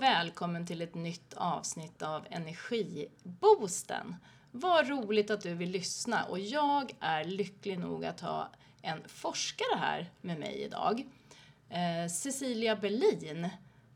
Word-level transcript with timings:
och 0.00 0.04
välkommen 0.04 0.66
till 0.66 0.82
ett 0.82 0.94
nytt 0.94 1.34
avsnitt 1.34 2.02
av 2.02 2.26
Energiboosten. 2.30 4.16
Vad 4.50 4.88
roligt 4.88 5.30
att 5.30 5.40
du 5.40 5.54
vill 5.54 5.70
lyssna 5.70 6.24
och 6.24 6.38
jag 6.38 6.92
är 7.00 7.24
lycklig 7.24 7.78
nog 7.78 8.04
att 8.04 8.20
ha 8.20 8.50
en 8.82 9.08
forskare 9.08 9.78
här 9.78 10.10
med 10.20 10.38
mig 10.38 10.62
idag. 10.62 11.06
Eh, 11.68 12.10
Cecilia 12.10 12.76
Berlin. 12.76 13.48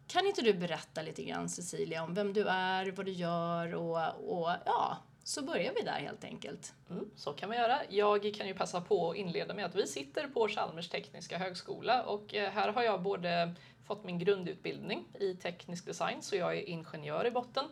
Kan 0.06 0.27
inte 0.27 0.43
du 0.43 0.54
berätta 0.54 1.02
lite 1.02 1.25
grann 1.25 1.48
Cecilia 1.48 2.05
om 2.05 2.14
vem 2.14 2.32
du 2.32 2.48
är, 2.48 2.91
vad 2.91 3.07
du 3.07 3.12
gör 3.12 3.75
och, 3.75 4.39
och 4.39 4.50
ja, 4.64 4.98
så 5.23 5.43
börjar 5.43 5.73
vi 5.75 5.82
där 5.82 6.00
helt 6.00 6.25
enkelt. 6.25 6.75
Mm, 6.91 7.11
så 7.16 7.32
kan 7.32 7.50
vi 7.50 7.57
göra. 7.57 7.80
Jag 7.89 8.34
kan 8.34 8.46
ju 8.46 8.55
passa 8.55 8.80
på 8.80 9.11
att 9.11 9.16
inleda 9.16 9.55
med 9.55 9.64
att 9.64 9.75
vi 9.75 9.86
sitter 9.86 10.29
på 10.29 10.48
Chalmers 10.48 10.89
tekniska 10.89 11.39
högskola 11.39 12.02
och 12.02 12.34
eh, 12.34 12.50
här 12.50 12.73
har 12.73 12.82
jag 12.82 13.02
både 13.02 13.55
fått 13.87 14.05
min 14.05 14.19
grundutbildning 14.19 15.05
i 15.20 15.34
teknisk 15.34 15.87
design, 15.87 16.23
så 16.23 16.37
jag 16.37 16.56
är 16.56 16.69
ingenjör 16.69 17.27
i 17.27 17.30
botten. 17.30 17.65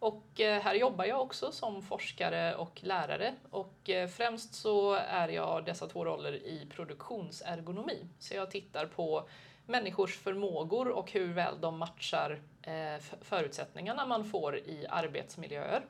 Och 0.00 0.40
eh, 0.40 0.62
här 0.62 0.74
jobbar 0.74 1.04
jag 1.04 1.20
också 1.20 1.52
som 1.52 1.82
forskare 1.82 2.54
och 2.54 2.80
lärare 2.82 3.34
och 3.50 3.90
eh, 3.90 4.08
främst 4.08 4.54
så 4.54 4.92
är 4.94 5.28
jag 5.28 5.64
dessa 5.64 5.86
två 5.86 6.04
roller 6.04 6.32
i 6.32 6.66
produktionsergonomi. 6.74 8.06
Så 8.18 8.34
jag 8.34 8.50
tittar 8.50 8.86
på 8.86 9.28
människors 9.66 10.18
förmågor 10.18 10.88
och 10.88 11.12
hur 11.12 11.32
väl 11.32 11.60
de 11.60 11.78
matchar 11.78 12.40
eh, 12.62 13.02
förutsättningarna 13.20 14.06
man 14.06 14.24
får 14.24 14.56
i 14.56 14.86
arbetsmiljöer. 14.88 15.82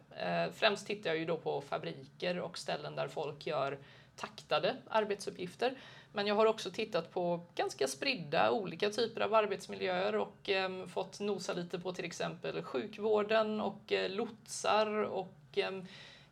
Främst 0.52 0.86
tittar 0.86 1.10
jag 1.10 1.18
ju 1.18 1.24
då 1.24 1.36
på 1.36 1.60
fabriker 1.60 2.38
och 2.40 2.58
ställen 2.58 2.96
där 2.96 3.08
folk 3.08 3.46
gör 3.46 3.78
taktade 4.16 4.76
arbetsuppgifter. 4.88 5.74
Men 6.12 6.26
jag 6.26 6.34
har 6.34 6.46
också 6.46 6.70
tittat 6.70 7.10
på 7.10 7.40
ganska 7.54 7.88
spridda 7.88 8.50
olika 8.50 8.90
typer 8.90 9.20
av 9.20 9.34
arbetsmiljöer 9.34 10.16
och 10.16 10.50
eh, 10.50 10.86
fått 10.86 11.20
nosa 11.20 11.52
lite 11.52 11.78
på 11.78 11.92
till 11.92 12.04
exempel 12.04 12.62
sjukvården 12.62 13.60
och 13.60 13.92
eh, 13.92 14.10
lotsar 14.10 14.86
och 15.02 15.58
eh, 15.58 15.70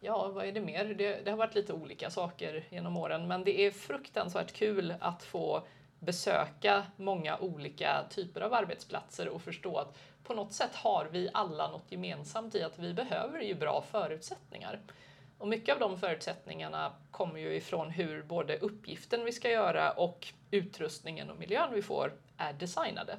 ja, 0.01 0.29
vad 0.29 0.47
är 0.47 0.53
det 0.53 0.61
mer? 0.61 0.84
Det, 0.84 1.25
det, 1.25 1.31
har 1.31 1.39
varit 1.39 1.55
lite 1.55 1.73
olika 1.73 2.11
saker 2.11 2.65
genom 2.71 2.97
åren, 2.97 3.29
men 3.29 3.45
det 3.45 3.61
är 3.61 3.71
fruktansvärt 3.71 4.53
kul 4.53 4.95
att 5.01 5.23
få 5.23 5.62
besöka 5.99 6.83
många 6.97 7.39
olika 7.39 8.05
typer 8.11 8.41
av 8.41 8.55
arbetsplatser 8.55 9.29
och 9.29 9.43
förstå 9.43 9.77
att 9.77 9.99
på 10.25 10.34
något 10.34 10.53
sätt 10.53 10.75
har 10.75 11.09
vi 11.12 11.31
alla 11.33 11.71
något 11.71 11.93
gemensamt 11.93 12.55
i 12.55 12.62
att 12.62 12.79
vi 12.79 12.95
behöver 12.95 13.41
ju 13.41 13.55
bra 13.55 13.84
förutsättningar. 13.91 14.81
Och 15.39 15.48
mycket 15.48 15.75
av 15.75 15.81
de 15.81 15.98
förutsättningarna 15.98 16.92
kommer 17.11 17.39
ju 17.39 17.55
ifrån 17.55 17.91
hur 17.91 18.22
både 18.22 18.58
uppgiften 18.58 19.25
vi 19.25 19.33
ska 19.33 19.50
göra 19.50 19.91
och 19.91 20.28
utrustningen 20.50 21.31
och 21.31 21.39
miljön 21.39 21.75
vi 21.75 21.83
får 21.83 22.12
är 22.36 22.53
designade. 22.53 23.19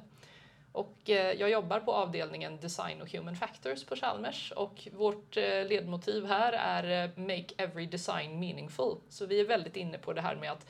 Och 0.72 1.10
eh, 1.10 1.32
jag 1.32 1.50
jobbar 1.50 1.80
på 1.80 1.92
avdelningen 1.92 2.60
Design 2.60 3.02
och 3.02 3.12
Human 3.12 3.36
Factors 3.36 3.84
på 3.84 3.96
Chalmers 3.96 4.52
och 4.56 4.88
vårt 4.92 5.36
eh, 5.36 5.66
ledmotiv 5.66 6.26
här 6.26 6.52
är 6.52 7.04
eh, 7.04 7.18
Make 7.18 7.54
every 7.56 7.86
design 7.86 8.40
meaningful. 8.40 8.96
Så 9.08 9.26
vi 9.26 9.40
är 9.40 9.46
väldigt 9.46 9.76
inne 9.76 9.98
på 9.98 10.12
det 10.12 10.20
här 10.20 10.36
med 10.36 10.52
att 10.52 10.66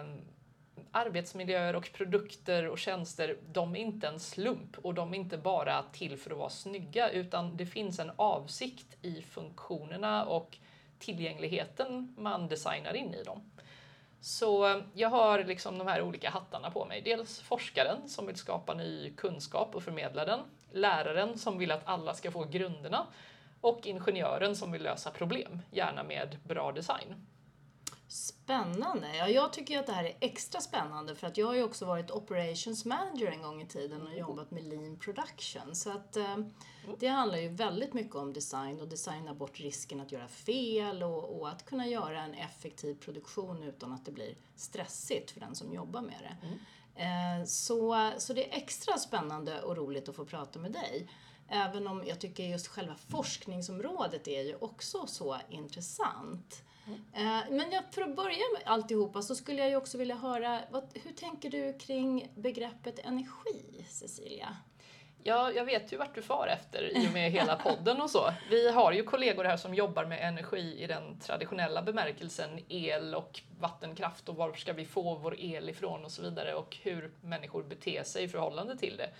um, 0.00 0.20
arbetsmiljöer 0.92 1.76
och 1.76 1.92
produkter 1.92 2.68
och 2.68 2.78
tjänster, 2.78 3.36
de 3.52 3.76
är 3.76 3.80
inte 3.80 4.08
en 4.08 4.20
slump 4.20 4.78
och 4.78 4.94
de 4.94 5.14
är 5.14 5.18
inte 5.18 5.38
bara 5.38 5.82
till 5.82 6.16
för 6.16 6.30
att 6.30 6.38
vara 6.38 6.50
snygga 6.50 7.10
utan 7.10 7.56
det 7.56 7.66
finns 7.66 7.98
en 7.98 8.12
avsikt 8.16 8.96
i 9.02 9.22
funktionerna 9.22 10.24
och 10.24 10.58
tillgängligheten 10.98 12.14
man 12.18 12.48
designar 12.48 12.96
in 12.96 13.14
i 13.14 13.22
dem. 13.22 13.50
Så 14.20 14.66
eh, 14.68 14.82
jag 14.94 15.08
har 15.08 15.44
liksom 15.44 15.78
de 15.78 15.86
här 15.86 16.02
olika 16.02 16.30
hattarna 16.30 16.70
på 16.70 16.84
mig. 16.84 17.02
Dels 17.02 17.40
forskaren 17.40 18.08
som 18.08 18.26
vill 18.26 18.36
skapa 18.36 18.74
ny 18.74 19.12
kunskap 19.16 19.74
och 19.74 19.82
förmedla 19.82 20.24
den, 20.24 20.40
läraren 20.72 21.38
som 21.38 21.58
vill 21.58 21.70
att 21.70 21.88
alla 21.88 22.14
ska 22.14 22.30
få 22.30 22.44
grunderna 22.44 23.06
och 23.60 23.86
ingenjören 23.86 24.56
som 24.56 24.72
vill 24.72 24.82
lösa 24.82 25.10
problem, 25.10 25.62
gärna 25.70 26.02
med 26.02 26.38
bra 26.44 26.72
design. 26.72 27.26
Spännande! 28.08 29.16
Ja, 29.16 29.28
jag 29.28 29.52
tycker 29.52 29.78
att 29.78 29.86
det 29.86 29.92
här 29.92 30.04
är 30.04 30.16
extra 30.20 30.60
spännande 30.60 31.14
för 31.14 31.26
att 31.26 31.36
jag 31.36 31.46
har 31.46 31.54
ju 31.54 31.62
också 31.62 31.84
varit 31.84 32.10
operations 32.10 32.84
manager 32.84 33.26
en 33.26 33.42
gång 33.42 33.62
i 33.62 33.66
tiden 33.66 34.06
och 34.06 34.18
jobbat 34.18 34.50
med 34.50 34.64
lean 34.64 34.96
production. 34.96 35.74
Så 35.74 35.90
att 35.90 36.16
eh, 36.16 36.36
det 36.98 37.06
handlar 37.06 37.38
ju 37.38 37.48
väldigt 37.48 37.94
mycket 37.94 38.14
om 38.14 38.32
design 38.32 38.80
och 38.80 38.88
designa 38.88 39.34
bort 39.34 39.60
risken 39.60 40.00
att 40.00 40.12
göra 40.12 40.28
fel 40.28 41.02
och, 41.02 41.40
och, 41.40 41.48
att 41.48 41.64
kunna 41.64 41.86
göra 41.86 42.22
en 42.22 42.34
effektiv 42.34 42.94
produktion 42.94 43.62
utan 43.62 43.92
att 43.92 44.04
det 44.04 44.12
blir 44.12 44.36
stressigt 44.56 45.30
för 45.30 45.40
den 45.40 45.54
som 45.54 45.72
jobbar 45.72 46.00
med 46.00 46.18
det. 46.20 46.46
Mm. 46.46 46.58
Eh, 46.96 47.46
så, 47.46 48.10
så 48.18 48.32
det 48.32 48.52
är 48.52 48.56
extra 48.56 48.98
spännande 48.98 49.62
och 49.62 49.76
roligt 49.76 50.08
att 50.08 50.16
få 50.16 50.24
prata 50.24 50.58
med 50.58 50.72
dig. 50.72 51.08
Även 51.48 51.86
om 51.86 52.04
jag 52.06 52.20
tycker 52.20 52.44
just 52.44 52.66
själva 52.66 52.94
forskningsområdet 53.08 54.28
är 54.28 54.42
ju 54.42 54.54
också 54.54 55.06
så 55.06 55.36
intressant. 55.48 56.62
Eh, 56.88 57.50
men 57.50 57.56
Men 57.70 57.82
för 57.90 58.02
att 58.02 58.16
börja 58.16 58.44
med 58.54 58.62
alltihopa 58.64 59.22
så 59.22 59.34
skulle 59.34 59.58
jag 59.58 59.68
ju 59.68 59.76
också 59.76 59.98
vilja 59.98 60.16
höra, 60.16 60.60
vad, 60.70 60.98
hur 61.04 61.12
tänker 61.12 61.50
du 61.50 61.78
kring 61.78 62.32
begreppet 62.34 62.98
energi, 62.98 63.84
Cecilia? 63.88 64.56
Ja, 65.22 65.52
jag 65.52 65.64
vet 65.64 65.92
ju 65.92 65.96
vart 65.96 66.14
du 66.14 66.22
far 66.22 66.46
efter 66.46 66.96
i 66.96 67.08
och 67.08 67.12
med 67.12 67.30
hela 67.30 67.56
podden 67.56 68.00
och 68.00 68.10
så. 68.10 68.32
Vi 68.50 68.70
har 68.70 68.92
ju 68.92 69.02
kollegor 69.02 69.44
här 69.44 69.56
som 69.56 69.74
jobbar 69.74 70.04
med 70.04 70.28
energi 70.28 70.82
i 70.82 70.86
den 70.86 71.18
traditionella 71.18 71.82
bemärkelsen 71.82 72.60
el 72.68 73.14
och 73.14 73.40
vattenkraft 73.60 74.28
och 74.28 74.36
var 74.36 74.54
ska 74.54 74.72
vi 74.72 74.84
få 74.84 75.14
vår 75.14 75.40
el 75.40 75.68
ifrån 75.68 76.04
och 76.04 76.12
så 76.12 76.22
vidare 76.22 76.54
och 76.54 76.76
hur 76.82 77.10
människor 77.20 77.62
beter 77.62 78.02
sig 78.02 78.24
i 78.24 78.28
förhållande 78.28 78.78
till 78.78 78.96
det. 78.96 79.10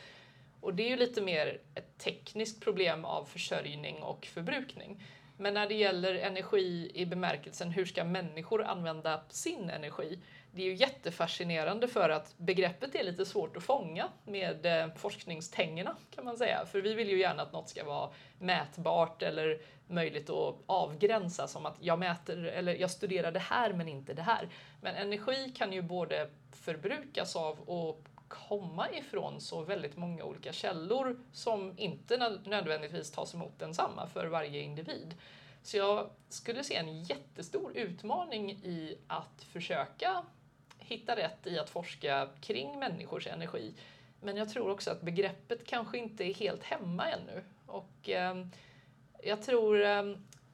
Och 0.61 0.75
det 0.75 0.83
är 0.83 0.89
ju 0.89 0.97
lite 0.97 1.21
mer 1.21 1.61
ett 1.75 1.99
tekniskt 1.99 2.65
problem 2.65 3.05
av 3.05 3.25
försörjning 3.25 4.03
och 4.03 4.27
förbrukning. 4.27 5.03
Men 5.37 5.55
när 5.55 5.69
det 5.69 5.75
gäller 5.75 6.15
energi 6.15 6.91
i 6.95 7.07
bemärkelsen 7.07 7.71
hur 7.71 7.85
ska 7.85 8.05
människor 8.05 8.65
använda 8.65 9.21
sin 9.29 9.71
energi? 9.71 10.19
Det 10.53 10.63
är 10.63 10.67
ju 10.67 10.75
jättefascinerande 10.75 11.89
för 11.89 12.11
att 12.11 12.35
begreppet 12.39 12.95
är 12.95 13.05
lite 13.05 13.27
svårt 13.27 13.57
att 13.57 13.63
fånga 13.63 14.09
med 14.25 14.67
eh, 14.67 14.95
forskningstängerna 14.97 15.97
kan 16.15 16.25
man 16.25 16.37
säga. 16.37 16.67
För 16.67 16.81
vi 16.81 16.95
vill 16.95 17.11
ju 17.11 17.19
gärna 17.19 17.43
att 17.43 17.53
något 17.53 17.69
ska 17.69 17.85
vara 17.85 18.11
mätbart 18.39 19.23
eller 19.23 19.61
möjligt 19.89 20.31
att 20.31 20.57
avgränsa 20.67 21.47
som 21.47 21.67
att 21.67 21.77
jag 21.81 21.99
mäter 21.99 22.45
eller 22.45 22.75
jag 22.75 22.91
studerar 22.91 23.33
det 23.33 23.39
här 23.39 23.73
men 23.73 23.89
inte 23.89 24.15
det 24.15 24.23
här. 24.23 24.49
Men 24.81 24.95
energi 24.95 25.53
kan 25.57 25.73
ju 25.73 25.83
både 25.83 26.31
förbrukas 26.53 27.37
av 27.37 27.61
och 27.61 28.09
komma 28.29 28.91
ifrån 28.91 29.41
så 29.41 29.63
väldigt 29.63 29.97
många 29.97 30.25
olika 30.25 30.53
källor 30.53 31.21
som 31.33 31.75
inte 31.77 32.39
nödvändigtvis 32.45 33.11
tas 33.11 33.35
emot 33.35 33.59
densamma 33.59 34.07
för 34.07 34.27
varje 34.27 34.61
individ. 34.61 35.15
Så 35.63 35.77
jag 35.77 36.11
skulle 36.29 36.65
se 36.65 36.77
en 36.77 37.03
jättestor 37.03 37.77
utmaning 37.77 38.51
i 38.51 38.99
att 39.07 39.47
försöka 39.53 40.25
hitta 40.79 41.17
rätt 41.17 41.47
i 41.47 41.59
att 41.59 41.71
forska 41.71 42.29
kring 42.41 42.79
människors 42.79 43.27
energi. 43.27 43.75
Men 44.21 44.37
jag 44.37 44.51
tror 44.51 44.71
också 44.71 44.91
att 44.91 45.03
begreppet 45.03 45.67
kanske 45.67 45.99
inte 45.99 46.25
är 46.25 46.35
helt 46.35 46.63
hemma 46.63 47.11
ännu. 47.11 47.45
Och 47.67 48.09
eh, 48.09 48.47
jag 49.23 49.43
tror 49.43 49.85
eh, 49.85 50.03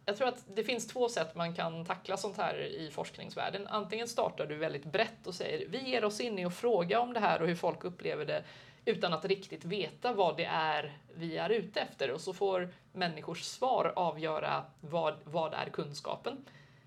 jag 0.04 0.16
tror 0.16 0.28
att 0.28 0.44
det 0.54 0.64
finns 0.64 0.86
två 0.86 1.08
sätt 1.08 1.34
man 1.34 1.54
kan 1.54 1.84
tackla 1.84 2.16
sånt 2.16 2.36
här 2.36 2.54
i 2.58 2.90
forskningsvärlden. 2.90 3.66
Antingen 3.66 4.08
startar 4.08 4.46
du 4.46 4.56
väldigt 4.56 4.84
brett 4.84 5.26
och 5.26 5.34
säger 5.34 5.68
vi 5.68 5.78
ger 5.78 6.04
oss 6.04 6.20
in 6.20 6.38
i 6.38 6.44
att 6.44 6.56
fråga 6.56 7.00
om 7.00 7.12
det 7.12 7.20
här 7.20 7.42
och 7.42 7.48
hur 7.48 7.54
folk 7.54 7.84
upplever 7.84 8.24
det 8.24 8.44
utan 8.84 9.12
att 9.12 9.24
riktigt 9.24 9.64
veta 9.64 10.12
vad 10.12 10.36
det 10.36 10.44
är 10.44 10.98
vi 11.14 11.36
är 11.36 11.50
ute 11.50 11.80
efter 11.80 12.10
och 12.10 12.20
så 12.20 12.32
får 12.32 12.68
människors 12.92 13.42
svar 13.42 13.92
avgöra 13.96 14.64
vad, 14.80 15.14
vad 15.24 15.54
är 15.54 15.70
kunskapen. 15.72 16.44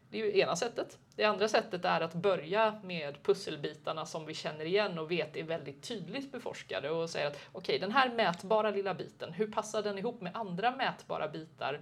Det 0.10 0.22
är 0.22 0.26
ju 0.26 0.40
ena 0.40 0.56
sättet. 0.56 0.98
Det 1.16 1.24
andra 1.24 1.48
sättet 1.48 1.86
är 1.86 2.02
att 2.02 2.14
börja 2.14 2.80
med 2.84 3.24
pusselbitarna 3.24 4.06
som 4.06 4.26
vi 4.26 4.34
känner 4.34 4.66
igen 4.66 5.00
och 5.00 5.12
vet 5.12 5.36
är 5.36 5.44
väldigt 5.44 5.84
tydligt 5.84 6.32
beforskade 6.32 6.90
och 6.90 7.10
säga 7.10 7.28
att 7.28 7.40
okej, 7.52 7.76
okay, 7.76 7.80
den 7.80 7.92
här 7.92 8.10
mätbara 8.10 8.72
lilla 8.72 8.94
biten, 8.94 9.34
hur 9.34 9.52
passar 9.52 9.84
den 9.84 9.98
ihop 9.98 10.22
med 10.22 10.36
andra 10.36 10.72
mätbara 10.72 11.28
bitar 11.28 11.80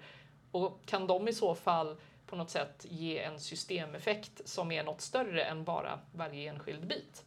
och 0.54 0.86
kan 0.86 1.08
de 1.08 1.28
i 1.28 1.34
så 1.34 1.56
fall 1.56 1.96
på 2.26 2.36
något 2.36 2.50
sätt 2.50 2.86
ge 2.90 3.20
en 3.20 3.40
systemeffekt 3.40 4.42
som 4.46 4.72
är 4.72 4.84
något 4.84 5.02
större 5.02 5.44
än 5.44 5.64
bara 5.64 6.00
varje 6.12 6.50
enskild 6.50 6.88
bit? 6.88 7.24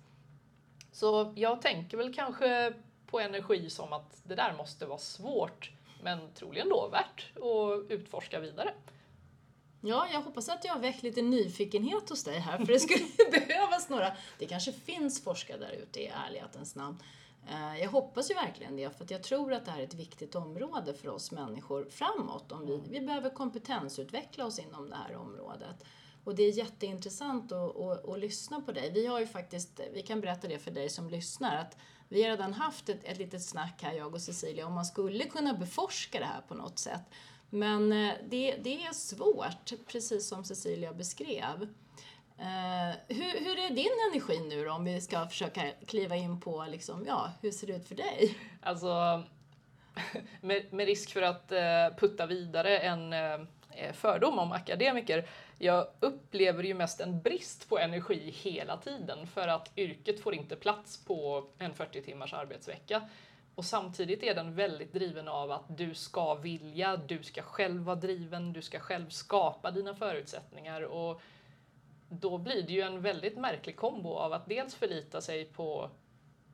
Så 0.93 1.33
jag 1.37 1.63
tänker 1.63 1.97
väl 1.97 2.15
kanske 2.15 2.73
på 3.07 3.21
energi 3.21 3.71
som 3.71 3.93
att 3.93 4.21
det 4.25 4.35
där 4.35 4.55
måste 4.59 4.87
vara 4.87 4.99
svårt 4.99 5.71
men 6.03 6.33
troligen 6.35 6.69
då 6.69 6.89
värt 6.89 7.33
att 7.37 7.91
utforska 7.91 8.41
vidare. 8.41 8.75
Ja, 9.81 10.09
jag 10.13 10.23
hoppas 10.23 10.49
att 10.49 10.65
jag 10.65 10.73
har 10.73 10.81
väckt 10.81 11.03
lite 11.03 11.23
nyfikenhet 11.23 12.09
hos 12.09 12.25
dig 12.25 12.39
här, 12.39 12.59
för 12.59 12.67
det 12.73 12.81
skulle 12.81 13.05
behövas 13.31 13.89
några. 13.89 14.13
Det 14.39 14.47
kanske 14.47 14.73
finns 14.73 15.25
forskare 15.25 15.59
där 15.59 15.71
ute 15.71 16.01
i 16.01 16.07
ärlighetens 16.27 16.77
namn 16.77 17.03
jag 17.81 17.89
hoppas 17.89 18.31
ju 18.31 18.35
verkligen 18.35 18.77
det, 18.77 18.97
för 18.97 19.05
att 19.05 19.11
jag 19.11 19.23
tror 19.23 19.53
att 19.53 19.65
det 19.65 19.71
här 19.71 19.81
är 19.81 19.85
ett 19.85 19.95
viktigt 19.95 20.35
område 20.35 20.95
för 20.95 21.09
oss 21.09 21.33
människor 21.33 21.89
framåt. 21.91 22.53
Om 22.53 22.67
vi, 22.67 22.75
mm. 22.75 22.91
vi 22.91 23.01
behöver 23.01 23.31
kompetensutveckla 23.31 24.47
oss 24.47 24.59
inom 24.59 24.91
det 24.91 24.97
här 24.97 25.17
området. 25.17 25.85
Och 26.25 26.35
det 26.35 26.43
är 26.43 26.53
jätteintressant 26.53 27.53
att, 27.53 27.77
att, 27.77 28.09
att, 28.09 28.19
lyssna 28.19 28.61
på 28.61 28.73
dig. 28.73 28.93
Vi 28.93 29.07
har 29.07 29.21
ju 29.21 29.27
faktiskt, 29.27 29.81
vi 29.95 30.03
kan 30.03 30.21
berätta 30.21 30.49
det 30.49 30.59
för 30.59 30.71
dig 30.71 30.89
som 30.89 31.11
lyssnar, 31.11 31.57
att 31.57 31.77
vi 32.09 32.23
har 32.23 32.31
redan 32.31 32.53
haft 32.53 32.89
ett, 32.89 33.05
ett 33.05 33.19
litet 33.19 33.43
snack 33.43 33.83
här, 33.83 33.93
jag 33.93 34.15
och 34.15 34.21
Cecilia, 34.21 34.67
om 34.67 34.73
man 34.73 34.85
skulle 34.85 35.25
kunna 35.25 35.55
beforska 35.55 36.19
det 36.19 36.25
här 36.25 36.41
på 36.49 36.55
något 36.55 36.79
sätt. 36.79 37.03
Men 37.51 37.93
eh, 37.93 38.15
det, 38.29 38.57
det 38.65 38.85
är 38.85 38.93
svårt, 38.93 39.73
precis 39.87 40.29
som 40.29 40.45
Cecilia 40.45 40.93
beskrev. 40.93 41.69
Uh, 42.41 42.95
hur, 43.09 43.45
hur 43.45 43.59
är 43.59 43.71
din 43.71 43.93
energi 44.11 44.49
nu 44.49 44.65
då, 44.65 44.73
om 44.73 44.85
vi 44.85 45.01
ska 45.01 45.27
försöka 45.27 45.63
kliva 45.87 46.17
in 46.17 46.41
på 46.41 46.67
liksom, 46.69 47.05
ja, 47.07 47.33
hur 47.43 47.51
ser 47.51 47.67
det 47.67 47.73
ut 47.73 47.89
för 47.89 47.95
dig? 47.95 48.39
Alltså, 48.63 49.23
med, 50.41 50.73
med 50.73 50.87
risk 50.87 51.13
för 51.13 51.23
att 51.23 51.53
uh, 51.53 51.99
putta 51.99 52.27
vidare 52.27 52.79
en 52.79 53.13
uh, 53.13 53.47
fördom 53.93 54.39
om 54.39 54.53
akademiker, 54.53 55.29
jag 55.59 55.87
upplever 56.01 56.63
ju 56.65 56.75
mest 56.75 57.01
en 57.01 57.21
brist 57.21 57.69
på 57.69 57.79
energi 57.79 58.31
hela 58.31 58.77
tiden 58.77 59.27
för 59.27 59.49
att 59.49 59.79
yrket 59.79 60.21
får 60.21 60.35
inte 60.35 60.57
plats 60.57 61.05
på 61.05 61.47
en 61.59 61.75
40 61.75 62.03
timmars 62.03 62.35
arbetsvecka. 62.35 63.09
Och 63.55 63.65
samtidigt 63.65 64.23
är 64.23 64.35
den 64.35 64.55
väldigt 64.55 64.93
driven 64.93 65.29
av 65.29 65.51
att 65.51 65.79
du 65.79 65.95
ska 65.95 66.35
vilja, 66.35 66.97
du 66.97 67.23
ska 67.23 67.43
själv 67.43 67.83
vara 67.83 67.97
driven, 67.97 68.53
du 68.53 68.63
ska 68.63 68.81
själv 68.81 69.09
skapa 69.09 69.71
dina 69.71 69.95
förutsättningar. 69.95 70.83
Och 70.83 71.21
då 72.09 72.39
blir 72.39 72.63
det 72.63 72.73
ju 72.73 72.81
en 72.81 73.03
väldigt 73.03 73.37
märklig 73.37 73.77
kombo 73.77 74.15
av 74.15 74.33
att 74.33 74.49
dels 74.49 74.75
förlita 74.75 75.21
sig 75.21 75.45
på 75.45 75.91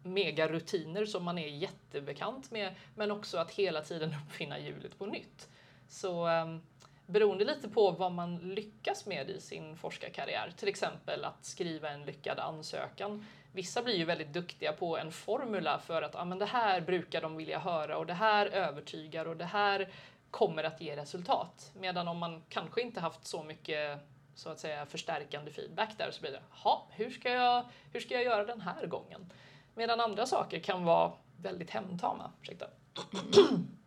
megarutiner 0.03 1.05
som 1.05 1.25
man 1.25 1.39
är 1.39 1.49
jättebekant 1.49 2.51
med, 2.51 2.75
men 2.95 3.11
också 3.11 3.39
att 3.39 3.51
hela 3.51 3.83
tiden 3.83 4.15
uppfinna 4.27 4.59
hjulet 4.59 4.99
på 4.99 5.07
nytt. 5.07 5.49
Så 5.89 6.29
um, 6.29 6.63
beroende 7.07 7.45
lite 7.45 7.69
på 7.69 7.91
vad 7.91 8.13
man 8.13 8.37
lyckas 8.37 9.07
med 9.07 9.31
i 9.31 9.41
sin 9.41 9.77
forskarkarriär, 9.77 10.53
till 10.57 10.69
exempel 10.69 11.25
att 11.25 11.45
skriva 11.45 11.91
en 11.91 12.03
lyckad 12.05 12.39
ansökan. 12.39 13.27
Vissa 13.53 13.83
blir 13.83 13.97
ju 13.97 14.05
väldigt 14.05 14.33
duktiga 14.33 14.73
på 14.73 14.99
en 14.99 15.13
formula 15.13 15.79
för 15.79 16.03
att 16.03 16.15
ah, 16.15 16.25
men 16.25 16.39
det 16.39 16.47
här 16.47 16.81
brukar 16.81 17.23
de 17.23 17.37
vilja 17.37 17.59
höra 17.59 17.99
och 17.99 18.07
det 18.07 18.15
här 18.15 18.47
övertygar 18.47 19.27
och 19.27 19.37
det 19.37 19.45
här 19.45 19.89
kommer 20.31 20.65
att 20.65 20.81
ge 20.81 20.97
resultat. 20.97 21.73
Medan 21.75 22.09
om 22.09 22.19
man 22.19 22.43
kanske 22.49 22.83
inte 22.83 23.01
haft 23.01 23.27
så 23.27 23.43
mycket 23.43 24.01
så 24.35 24.49
att 24.49 24.61
säga 24.61 24.87
förstärkande 24.87 25.51
feedback 25.51 25.99
där 25.99 26.11
så 26.11 26.21
blir 26.21 26.31
det, 26.31 26.43
ha 26.51 26.87
hur 26.91 27.11
ska 27.11 27.33
jag, 27.33 27.65
hur 27.93 28.01
ska 28.01 28.15
jag 28.15 28.25
göra 28.25 28.45
den 28.45 28.61
här 28.61 28.87
gången? 28.87 29.33
Medan 29.75 30.01
andra 30.01 30.27
saker 30.27 30.59
kan 30.59 30.85
vara 30.85 31.13
väldigt 31.37 31.71
hemtama. 31.71 32.31
Ursäkta. 32.43 32.67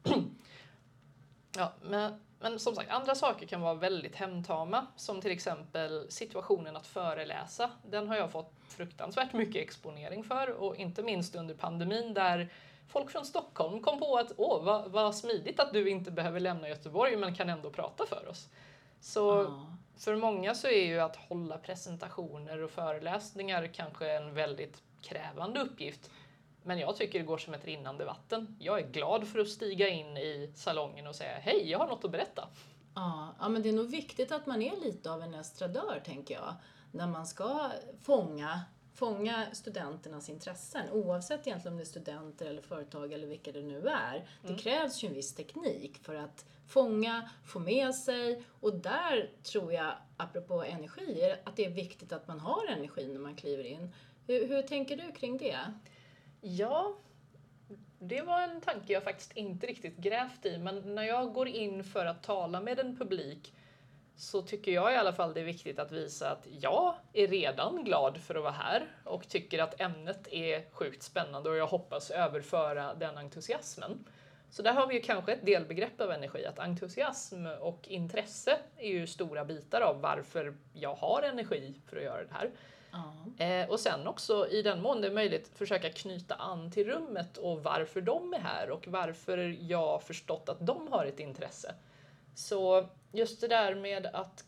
ja, 1.57 1.73
men, 1.81 2.21
men 2.39 2.59
som 2.59 2.75
sagt, 2.75 2.91
andra 2.91 3.15
saker 3.15 3.47
kan 3.47 3.61
vara 3.61 3.73
väldigt 3.73 4.15
hemtama, 4.15 4.87
som 4.95 5.21
till 5.21 5.31
exempel 5.31 6.11
situationen 6.11 6.75
att 6.75 6.87
föreläsa. 6.87 7.71
Den 7.83 8.07
har 8.07 8.15
jag 8.15 8.31
fått 8.31 8.53
fruktansvärt 8.67 9.33
mycket 9.33 9.63
exponering 9.63 10.23
för 10.23 10.49
och 10.49 10.75
inte 10.75 11.03
minst 11.03 11.35
under 11.35 11.55
pandemin 11.55 12.13
där 12.13 12.49
folk 12.87 13.11
från 13.11 13.25
Stockholm 13.25 13.81
kom 13.81 13.99
på 13.99 14.17
att 14.17 14.31
åh, 14.37 14.63
vad, 14.63 14.91
vad 14.91 15.15
smidigt 15.15 15.59
att 15.59 15.73
du 15.73 15.89
inte 15.89 16.11
behöver 16.11 16.39
lämna 16.39 16.69
Göteborg 16.69 17.17
men 17.17 17.35
kan 17.35 17.49
ändå 17.49 17.69
prata 17.69 18.05
för 18.05 18.27
oss. 18.27 18.49
Så 18.99 19.53
för 19.97 20.15
många 20.15 20.55
så 20.55 20.67
är 20.67 20.85
ju 20.85 20.99
att 20.99 21.15
hålla 21.15 21.57
presentationer 21.57 22.63
och 22.63 22.71
föreläsningar 22.71 23.67
kanske 23.67 24.11
en 24.11 24.33
väldigt 24.33 24.81
krävande 25.01 25.59
uppgift. 25.59 26.09
Men 26.63 26.79
jag 26.79 26.95
tycker 26.95 27.19
det 27.19 27.25
går 27.25 27.37
som 27.37 27.53
ett 27.53 27.65
rinnande 27.65 28.05
vatten. 28.05 28.57
Jag 28.59 28.79
är 28.79 28.87
glad 28.87 29.27
för 29.27 29.39
att 29.39 29.49
stiga 29.49 29.89
in 29.89 30.17
i 30.17 30.51
salongen 30.55 31.07
och 31.07 31.15
säga 31.15 31.37
hej, 31.39 31.71
jag 31.71 31.79
har 31.79 31.87
något 31.87 32.05
att 32.05 32.11
berätta. 32.11 32.47
Ja, 32.95 33.35
ja 33.39 33.49
men 33.49 33.61
det 33.61 33.69
är 33.69 33.73
nog 33.73 33.89
viktigt 33.89 34.31
att 34.31 34.45
man 34.45 34.61
är 34.61 34.75
lite 34.75 35.11
av 35.11 35.21
en 35.21 35.33
estradör, 35.33 36.01
tänker 36.05 36.33
jag, 36.33 36.53
när 36.91 37.07
man 37.07 37.27
ska 37.27 37.71
fånga 38.01 38.61
fånga 38.95 39.45
studenternas 39.53 40.29
intressen 40.29 40.89
oavsett 40.91 41.47
egentligen 41.47 41.73
om 41.73 41.77
det 41.77 41.83
är 41.83 41.85
studenter 41.85 42.45
eller 42.45 42.61
företag 42.61 43.13
eller 43.13 43.27
vilka 43.27 43.51
det 43.51 43.61
nu 43.61 43.87
är. 43.87 44.27
Det 44.41 44.47
mm. 44.47 44.59
krävs 44.59 45.03
ju 45.03 45.07
en 45.07 45.13
viss 45.13 45.35
teknik 45.35 45.97
för 45.97 46.15
att 46.15 46.45
fånga, 46.67 47.29
få 47.45 47.59
med 47.59 47.95
sig 47.95 48.43
och 48.59 48.73
där 48.73 49.29
tror 49.43 49.73
jag, 49.73 49.93
apropå 50.17 50.63
energi, 50.63 51.35
att 51.43 51.55
det 51.55 51.65
är 51.65 51.69
viktigt 51.69 52.11
att 52.11 52.27
man 52.27 52.39
har 52.39 52.67
energi 52.67 53.07
när 53.13 53.19
man 53.19 53.35
kliver 53.35 53.63
in. 53.63 53.93
Hur, 54.27 54.47
hur 54.47 54.61
tänker 54.61 54.97
du 54.97 55.11
kring 55.11 55.37
det? 55.37 55.59
Ja, 56.41 56.97
det 57.99 58.21
var 58.21 58.41
en 58.41 58.61
tanke 58.61 58.93
jag 58.93 59.03
faktiskt 59.03 59.37
inte 59.37 59.67
riktigt 59.67 59.97
grävt 59.97 60.45
i, 60.45 60.57
men 60.57 60.95
när 60.95 61.03
jag 61.03 61.33
går 61.33 61.47
in 61.47 61.83
för 61.83 62.05
att 62.05 62.23
tala 62.23 62.61
med 62.61 62.79
en 62.79 62.97
publik 62.97 63.53
så 64.17 64.41
tycker 64.41 64.71
jag 64.71 64.93
i 64.93 64.95
alla 64.95 65.13
fall 65.13 65.33
det 65.33 65.39
är 65.39 65.45
viktigt 65.45 65.79
att 65.79 65.91
visa 65.91 66.31
att 66.31 66.47
jag 66.59 66.93
är 67.13 67.27
redan 67.27 67.83
glad 67.83 68.17
för 68.17 68.35
att 68.35 68.43
vara 68.43 68.53
här 68.53 68.87
och 69.03 69.27
tycker 69.27 69.59
att 69.59 69.81
ämnet 69.81 70.27
är 70.31 70.71
sjukt 70.71 71.03
spännande 71.03 71.49
och 71.49 71.55
jag 71.55 71.67
hoppas 71.67 72.11
överföra 72.11 72.93
den 72.93 73.17
entusiasmen. 73.17 74.05
Så 74.49 74.61
där 74.61 74.73
har 74.73 74.87
vi 74.87 74.93
ju 74.93 75.01
kanske 75.01 75.33
ett 75.33 75.45
delbegrepp 75.45 76.01
av 76.01 76.11
energi, 76.11 76.45
att 76.45 76.59
entusiasm 76.59 77.45
och 77.45 77.87
intresse 77.87 78.57
är 78.77 78.89
ju 78.89 79.07
stora 79.07 79.45
bitar 79.45 79.81
av 79.81 80.01
varför 80.01 80.55
jag 80.73 80.95
har 80.95 81.21
energi 81.21 81.81
för 81.89 81.97
att 81.97 82.03
göra 82.03 82.23
det 82.23 82.33
här. 82.33 82.51
Mm. 82.93 83.63
Eh, 83.63 83.69
och 83.69 83.79
sen 83.79 84.07
också 84.07 84.47
i 84.47 84.61
den 84.61 84.81
mån 84.81 85.01
det 85.01 85.07
är 85.07 85.11
möjligt 85.11 85.51
försöka 85.57 85.89
knyta 85.89 86.35
an 86.35 86.71
till 86.71 86.87
rummet 86.87 87.37
och 87.37 87.63
varför 87.63 88.01
de 88.01 88.33
är 88.33 88.39
här 88.39 88.69
och 88.69 88.87
varför 88.87 89.57
jag 89.59 90.03
förstått 90.03 90.49
att 90.49 90.67
de 90.67 90.87
har 90.91 91.05
ett 91.05 91.19
intresse. 91.19 91.75
Så 92.35 92.87
just 93.11 93.41
det 93.41 93.47
där 93.47 93.75
med 93.75 94.05
att, 94.13 94.45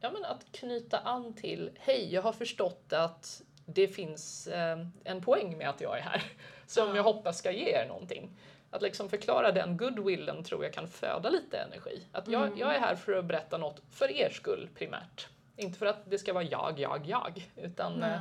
ja, 0.00 0.10
men 0.10 0.24
att 0.24 0.52
knyta 0.52 0.98
an 0.98 1.34
till, 1.34 1.70
hej, 1.80 2.14
jag 2.14 2.22
har 2.22 2.32
förstått 2.32 2.92
att 2.92 3.42
det 3.66 3.88
finns 3.88 4.46
eh, 4.46 4.78
en 5.04 5.22
poäng 5.22 5.58
med 5.58 5.68
att 5.68 5.80
jag 5.80 5.98
är 5.98 6.02
här 6.02 6.22
som 6.66 6.96
jag 6.96 7.02
hoppas 7.02 7.38
ska 7.38 7.52
ge 7.52 7.70
er 7.70 7.86
någonting. 7.88 8.30
Att 8.70 8.82
liksom 8.82 9.08
förklara 9.08 9.52
den 9.52 9.76
goodwillen 9.76 10.44
tror 10.44 10.64
jag 10.64 10.72
kan 10.72 10.88
föda 10.88 11.30
lite 11.30 11.58
energi. 11.58 12.02
Att 12.12 12.28
jag, 12.28 12.46
mm. 12.46 12.58
jag 12.58 12.74
är 12.74 12.80
här 12.80 12.94
för 12.94 13.12
att 13.12 13.24
berätta 13.24 13.58
något 13.58 13.82
för 13.90 14.10
er 14.10 14.30
skull 14.30 14.68
primärt. 14.74 15.28
Inte 15.56 15.78
för 15.78 15.86
att 15.86 16.10
det 16.10 16.18
ska 16.18 16.32
vara 16.32 16.44
jag, 16.44 16.78
jag, 16.78 17.06
jag. 17.06 17.48
Utan, 17.56 18.02
eh, 18.02 18.20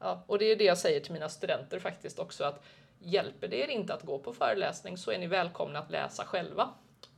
ja, 0.00 0.22
och 0.26 0.38
det 0.38 0.44
är 0.44 0.56
det 0.56 0.64
jag 0.64 0.78
säger 0.78 1.00
till 1.00 1.12
mina 1.12 1.28
studenter 1.28 1.78
faktiskt 1.78 2.18
också 2.18 2.44
att 2.44 2.64
hjälper 2.98 3.48
det 3.48 3.56
er 3.56 3.68
inte 3.68 3.94
att 3.94 4.02
gå 4.02 4.18
på 4.18 4.32
föreläsning 4.32 4.98
så 4.98 5.10
är 5.10 5.18
ni 5.18 5.26
välkomna 5.26 5.78
att 5.78 5.90
läsa 5.90 6.24
själva. 6.24 6.70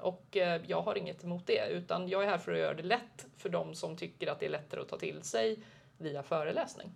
Och 0.02 0.36
eh, 0.36 0.62
jag 0.66 0.82
har 0.82 0.98
inget 0.98 1.24
emot 1.24 1.46
det, 1.46 1.68
utan 1.68 2.08
jag 2.08 2.24
är 2.24 2.28
här 2.28 2.38
för 2.38 2.52
att 2.52 2.58
göra 2.58 2.74
det 2.74 2.82
lätt 2.82 3.26
för 3.36 3.48
de 3.48 3.74
som 3.74 3.96
tycker 3.96 4.26
att 4.26 4.40
det 4.40 4.46
är 4.46 4.50
lättare 4.50 4.80
att 4.80 4.88
ta 4.88 4.98
till 4.98 5.22
sig 5.22 5.58
via 5.98 6.22
föreläsning. 6.22 6.92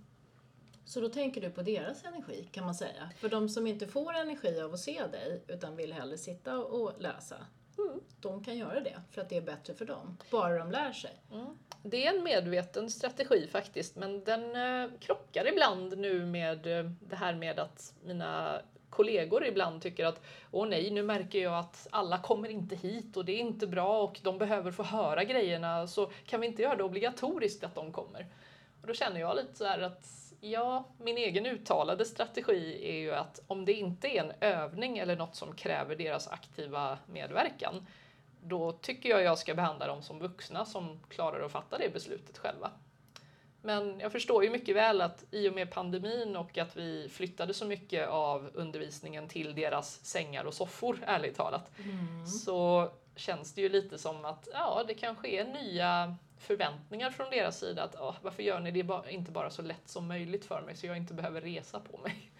Så 0.84 1.00
då 1.00 1.08
tänker 1.08 1.40
du 1.40 1.50
på 1.50 1.62
deras 1.62 2.04
energi 2.04 2.48
kan 2.52 2.64
man 2.64 2.74
säga. 2.74 3.10
För 3.16 3.28
de 3.28 3.48
som 3.48 3.66
inte 3.66 3.86
får 3.86 4.14
energi 4.14 4.60
av 4.60 4.74
att 4.74 4.80
se 4.80 5.06
dig 5.06 5.42
utan 5.48 5.76
vill 5.76 5.92
hellre 5.92 6.18
sitta 6.18 6.58
och 6.58 6.92
läsa. 6.98 7.36
Mm. 7.78 8.00
De 8.20 8.44
kan 8.44 8.56
göra 8.56 8.80
det 8.80 9.02
för 9.10 9.22
att 9.22 9.28
det 9.28 9.36
är 9.36 9.42
bättre 9.42 9.74
för 9.74 9.84
dem. 9.84 10.18
Bara 10.30 10.58
de 10.58 10.70
lär 10.70 10.92
sig. 10.92 11.22
Mm. 11.32 11.58
Det 11.82 12.06
är 12.06 12.16
en 12.16 12.24
medveten 12.24 12.90
strategi 12.90 13.48
faktiskt 13.52 13.96
men 13.96 14.24
den 14.24 14.56
eh, 14.56 14.90
krockar 15.00 15.48
ibland 15.52 15.98
nu 15.98 16.26
med 16.26 16.78
eh, 16.78 16.90
det 17.00 17.16
här 17.16 17.34
med 17.34 17.58
att 17.58 17.94
mina 18.04 18.60
kollegor 18.94 19.46
ibland 19.46 19.82
tycker 19.82 20.06
att 20.06 20.20
åh 20.50 20.68
nej, 20.68 20.90
nu 20.90 21.02
märker 21.02 21.42
jag 21.42 21.58
att 21.58 21.86
alla 21.90 22.18
kommer 22.18 22.48
inte 22.48 22.76
hit 22.76 23.16
och 23.16 23.24
det 23.24 23.32
är 23.32 23.40
inte 23.40 23.66
bra 23.66 24.02
och 24.02 24.20
de 24.22 24.38
behöver 24.38 24.70
få 24.70 24.82
höra 24.82 25.24
grejerna 25.24 25.86
så 25.86 26.10
kan 26.26 26.40
vi 26.40 26.46
inte 26.46 26.62
göra 26.62 26.76
det 26.76 26.84
obligatoriskt 26.84 27.64
att 27.64 27.74
de 27.74 27.92
kommer? 27.92 28.26
Och 28.80 28.86
då 28.86 28.94
känner 28.94 29.20
jag 29.20 29.36
lite 29.36 29.54
så 29.54 29.64
här 29.64 29.80
att 29.80 30.24
Ja, 30.46 30.84
min 30.98 31.18
egen 31.18 31.46
uttalade 31.46 32.04
strategi 32.04 32.90
är 32.90 32.96
ju 32.96 33.14
att 33.14 33.40
om 33.46 33.64
det 33.64 33.72
inte 33.72 34.08
är 34.08 34.24
en 34.24 34.32
övning 34.40 34.98
eller 34.98 35.16
något 35.16 35.36
som 35.36 35.54
kräver 35.56 35.96
deras 35.96 36.28
aktiva 36.28 36.98
medverkan, 37.06 37.86
då 38.42 38.72
tycker 38.72 39.08
jag 39.08 39.22
jag 39.22 39.38
ska 39.38 39.54
behandla 39.54 39.86
dem 39.86 40.02
som 40.02 40.18
vuxna 40.18 40.64
som 40.64 41.00
klarar 41.08 41.44
att 41.44 41.52
fatta 41.52 41.78
det 41.78 41.92
beslutet 41.92 42.38
själva. 42.38 42.70
Men 43.64 44.00
jag 44.00 44.12
förstår 44.12 44.44
ju 44.44 44.50
mycket 44.50 44.76
väl 44.76 45.00
att 45.00 45.24
i 45.30 45.48
och 45.48 45.54
med 45.54 45.70
pandemin 45.70 46.36
och 46.36 46.58
att 46.58 46.76
vi 46.76 47.08
flyttade 47.08 47.54
så 47.54 47.64
mycket 47.64 48.08
av 48.08 48.50
undervisningen 48.54 49.28
till 49.28 49.54
deras 49.54 50.04
sängar 50.04 50.44
och 50.44 50.54
soffor, 50.54 50.98
ärligt 51.06 51.36
talat, 51.36 51.70
mm. 51.78 52.26
så 52.26 52.90
känns 53.16 53.54
det 53.54 53.60
ju 53.60 53.68
lite 53.68 53.98
som 53.98 54.24
att 54.24 54.48
ja, 54.52 54.84
det 54.88 54.94
kanske 54.94 55.28
är 55.28 55.44
nya 55.44 56.16
förväntningar 56.38 57.10
från 57.10 57.30
deras 57.30 57.58
sida 57.58 57.82
att 57.82 57.94
oh, 57.94 58.14
varför 58.22 58.42
gör 58.42 58.60
ni 58.60 58.70
det 58.70 59.10
inte 59.10 59.30
bara 59.30 59.50
så 59.50 59.62
lätt 59.62 59.88
som 59.88 60.08
möjligt 60.08 60.44
för 60.44 60.62
mig 60.62 60.76
så 60.76 60.86
jag 60.86 60.96
inte 60.96 61.14
behöver 61.14 61.40
resa 61.40 61.80
på 61.80 61.98
mig. 61.98 62.30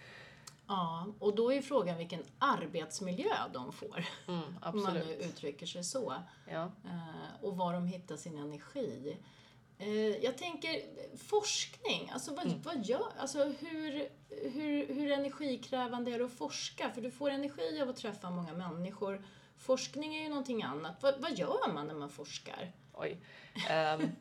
Ja, 0.67 1.07
och 1.19 1.35
då 1.35 1.53
är 1.53 1.61
frågan 1.61 1.97
vilken 1.97 2.23
arbetsmiljö 2.39 3.35
de 3.53 3.71
får. 3.71 4.05
Mm, 4.27 4.57
om 4.61 4.83
man 4.83 4.93
nu 4.93 5.13
uttrycker 5.13 5.65
sig 5.65 5.83
så. 5.83 6.13
Ja. 6.51 6.71
Uh, 6.85 7.43
och 7.45 7.57
var 7.57 7.73
de 7.73 7.87
hittar 7.87 8.17
sin 8.17 8.37
energi. 8.37 9.17
Uh, 9.81 10.17
jag 10.23 10.37
tänker 10.37 10.81
forskning, 11.17 12.09
alltså 12.13 12.35
vad, 12.35 12.45
mm. 12.45 12.61
vad 12.61 12.85
gör, 12.85 13.11
alltså 13.19 13.43
hur, 13.43 14.09
hur, 14.29 14.93
hur 14.93 15.11
energikrävande 15.11 16.11
är 16.11 16.19
det 16.19 16.25
att 16.25 16.37
forska? 16.37 16.91
För 16.91 17.01
du 17.01 17.11
får 17.11 17.29
energi 17.29 17.81
av 17.81 17.89
att 17.89 17.97
träffa 17.97 18.29
många 18.29 18.53
människor. 18.53 19.25
Forskning 19.57 20.15
är 20.15 20.23
ju 20.23 20.29
någonting 20.29 20.63
annat. 20.63 21.03
Vad, 21.03 21.21
vad 21.21 21.37
gör 21.37 21.73
man 21.73 21.87
när 21.87 21.95
man 21.95 22.09
forskar? 22.09 22.73
oj. 22.97 23.17
Um, 23.99 24.11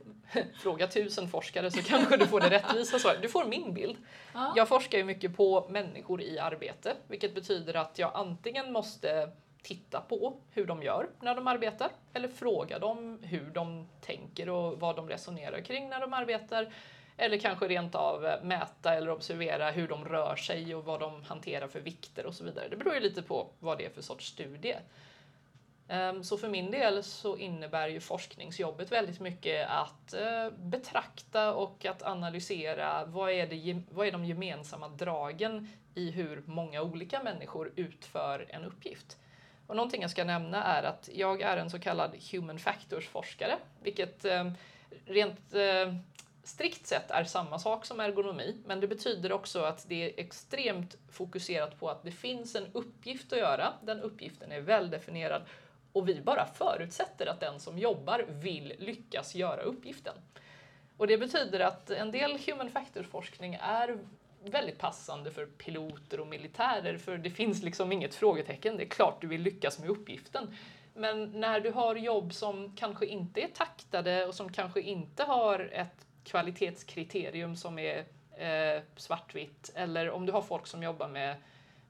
fråga 0.62 0.86
tusen 0.86 1.28
forskare 1.28 1.70
så 1.70 1.82
kanske 1.82 2.16
du 2.16 2.26
får 2.26 2.40
det 2.40 2.50
rättvisa 2.50 2.98
svaret. 2.98 3.22
Du 3.22 3.28
får 3.28 3.44
min 3.44 3.74
bild. 3.74 3.96
Ja. 4.32 4.52
Jag 4.56 4.68
forskar 4.68 4.98
ju 4.98 5.04
mycket 5.04 5.36
på 5.36 5.68
människor 5.68 6.22
i 6.22 6.38
arbete, 6.38 6.96
vilket 7.08 7.34
betyder 7.34 7.74
att 7.74 7.98
jag 7.98 8.10
antingen 8.14 8.72
måste 8.72 9.30
titta 9.64 10.00
på 10.00 10.36
hur 10.50 10.66
de 10.66 10.82
gör 10.82 11.08
när 11.20 11.34
de 11.34 11.46
arbetar 11.46 11.90
eller 12.12 12.28
fråga 12.28 12.78
dem 12.78 13.18
hur 13.22 13.50
de 13.50 13.88
tänker 14.00 14.48
och 14.48 14.80
vad 14.80 14.96
de 14.96 15.08
resonerar 15.08 15.60
kring 15.60 15.88
när 15.88 16.00
de 16.00 16.14
arbetar. 16.14 16.72
Eller 17.16 17.38
kanske 17.38 17.68
rent 17.68 17.94
av 17.94 18.26
eh, 18.26 18.42
mäta 18.42 18.94
eller 18.94 19.10
observera 19.10 19.70
hur 19.70 19.88
de 19.88 20.04
rör 20.04 20.36
sig 20.36 20.74
och 20.74 20.84
vad 20.84 21.00
de 21.00 21.22
hanterar 21.22 21.68
för 21.68 21.80
vikter 21.80 22.26
och 22.26 22.34
så 22.34 22.44
vidare. 22.44 22.68
Det 22.68 22.76
beror 22.76 22.94
ju 22.94 23.00
lite 23.00 23.22
på 23.22 23.48
vad 23.58 23.78
det 23.78 23.86
är 23.86 23.90
för 23.90 24.02
sorts 24.02 24.26
studie. 24.26 24.76
Ehm, 25.88 26.24
så 26.24 26.38
för 26.38 26.48
min 26.48 26.70
del 26.70 27.02
så 27.02 27.36
innebär 27.36 27.88
ju 27.88 28.00
forskningsjobbet 28.00 28.92
väldigt 28.92 29.20
mycket 29.20 29.68
att 29.68 30.14
eh, 30.14 30.50
betrakta 30.50 31.54
och 31.54 31.84
att 31.84 32.02
analysera 32.02 33.04
vad 33.04 33.30
är, 33.30 33.46
det, 33.46 33.82
vad 33.90 34.06
är 34.06 34.12
de 34.12 34.24
gemensamma 34.24 34.88
dragen 34.88 35.68
i 35.94 36.10
hur 36.10 36.42
många 36.46 36.82
olika 36.82 37.22
människor 37.22 37.72
utför 37.76 38.46
en 38.48 38.64
uppgift. 38.64 39.18
Och 39.66 39.76
någonting 39.76 40.02
jag 40.02 40.10
ska 40.10 40.24
nämna 40.24 40.64
är 40.64 40.82
att 40.82 41.10
jag 41.12 41.42
är 41.42 41.56
en 41.56 41.70
så 41.70 41.78
kallad 41.78 42.10
human 42.32 42.58
factors-forskare, 42.58 43.56
vilket 43.82 44.24
eh, 44.24 44.50
rent 45.06 45.54
eh, 45.54 45.94
strikt 46.44 46.86
sett 46.86 47.10
är 47.10 47.24
samma 47.24 47.58
sak 47.58 47.86
som 47.86 48.00
ergonomi, 48.00 48.56
men 48.66 48.80
det 48.80 48.86
betyder 48.86 49.32
också 49.32 49.62
att 49.62 49.88
det 49.88 50.04
är 50.04 50.20
extremt 50.20 50.96
fokuserat 51.10 51.80
på 51.80 51.88
att 51.88 52.02
det 52.02 52.10
finns 52.10 52.54
en 52.54 52.66
uppgift 52.72 53.32
att 53.32 53.38
göra. 53.38 53.72
Den 53.82 54.00
uppgiften 54.00 54.52
är 54.52 54.60
väldefinierad 54.60 55.42
och 55.92 56.08
vi 56.08 56.20
bara 56.20 56.46
förutsätter 56.46 57.26
att 57.26 57.40
den 57.40 57.60
som 57.60 57.78
jobbar 57.78 58.26
vill 58.28 58.74
lyckas 58.78 59.34
göra 59.34 59.62
uppgiften. 59.62 60.14
Och 60.96 61.06
det 61.06 61.18
betyder 61.18 61.60
att 61.60 61.90
en 61.90 62.10
del 62.10 62.38
human 62.46 62.70
factors-forskning 62.70 63.58
är 63.60 63.98
väldigt 64.50 64.78
passande 64.78 65.30
för 65.30 65.46
piloter 65.46 66.20
och 66.20 66.26
militärer, 66.26 66.98
för 66.98 67.18
det 67.18 67.30
finns 67.30 67.62
liksom 67.62 67.92
inget 67.92 68.14
frågetecken. 68.14 68.76
Det 68.76 68.82
är 68.84 68.88
klart 68.88 69.20
du 69.20 69.26
vill 69.26 69.42
lyckas 69.42 69.78
med 69.78 69.90
uppgiften. 69.90 70.56
Men 70.94 71.40
när 71.40 71.60
du 71.60 71.70
har 71.70 71.96
jobb 71.96 72.32
som 72.32 72.76
kanske 72.76 73.06
inte 73.06 73.40
är 73.40 73.48
taktade 73.48 74.26
och 74.26 74.34
som 74.34 74.52
kanske 74.52 74.80
inte 74.80 75.24
har 75.24 75.70
ett 75.72 76.06
kvalitetskriterium 76.24 77.56
som 77.56 77.78
är 77.78 77.98
eh, 78.36 78.82
svartvitt, 78.96 79.70
eller 79.74 80.10
om 80.10 80.26
du 80.26 80.32
har 80.32 80.42
folk 80.42 80.66
som 80.66 80.82
jobbar 80.82 81.08
med 81.08 81.36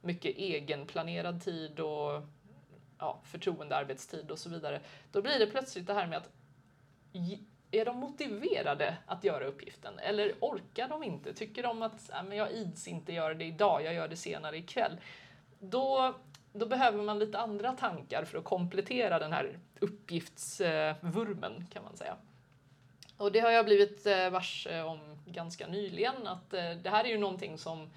mycket 0.00 0.36
egenplanerad 0.36 1.44
tid 1.44 1.80
och 1.80 2.22
ja, 2.98 3.20
förtroendearbetstid 3.24 4.30
och 4.30 4.38
så 4.38 4.48
vidare, 4.48 4.80
då 5.12 5.22
blir 5.22 5.38
det 5.38 5.46
plötsligt 5.46 5.86
det 5.86 5.94
här 5.94 6.06
med 6.06 6.18
att 6.18 6.30
är 7.74 7.84
de 7.84 7.96
motiverade 7.96 8.96
att 9.06 9.24
göra 9.24 9.44
uppgiften 9.44 9.98
eller 9.98 10.34
orkar 10.40 10.88
de 10.88 11.02
inte? 11.02 11.34
Tycker 11.34 11.62
de 11.62 11.82
att 11.82 12.10
äh, 12.10 12.22
men 12.22 12.38
jag 12.38 12.52
ids 12.52 12.88
inte 12.88 13.12
göra 13.12 13.34
det 13.34 13.44
idag, 13.44 13.84
jag 13.84 13.94
gör 13.94 14.08
det 14.08 14.16
senare 14.16 14.56
ikväll? 14.56 14.96
Då, 15.60 16.14
då 16.52 16.66
behöver 16.66 17.02
man 17.02 17.18
lite 17.18 17.38
andra 17.38 17.72
tankar 17.72 18.24
för 18.24 18.38
att 18.38 18.44
komplettera 18.44 19.18
den 19.18 19.32
här 19.32 19.58
uppgiftsvurmen 19.80 21.66
kan 21.72 21.82
man 21.82 21.96
säga. 21.96 22.16
Och 23.16 23.32
det 23.32 23.40
har 23.40 23.50
jag 23.50 23.64
blivit 23.64 24.06
eh, 24.06 24.30
varse 24.30 24.82
om 24.82 24.98
ganska 25.26 25.66
nyligen 25.66 26.26
att 26.26 26.54
eh, 26.54 26.70
det 26.70 26.90
här 26.90 27.04
är 27.04 27.08
ju 27.08 27.18
någonting 27.18 27.58
som 27.58 27.90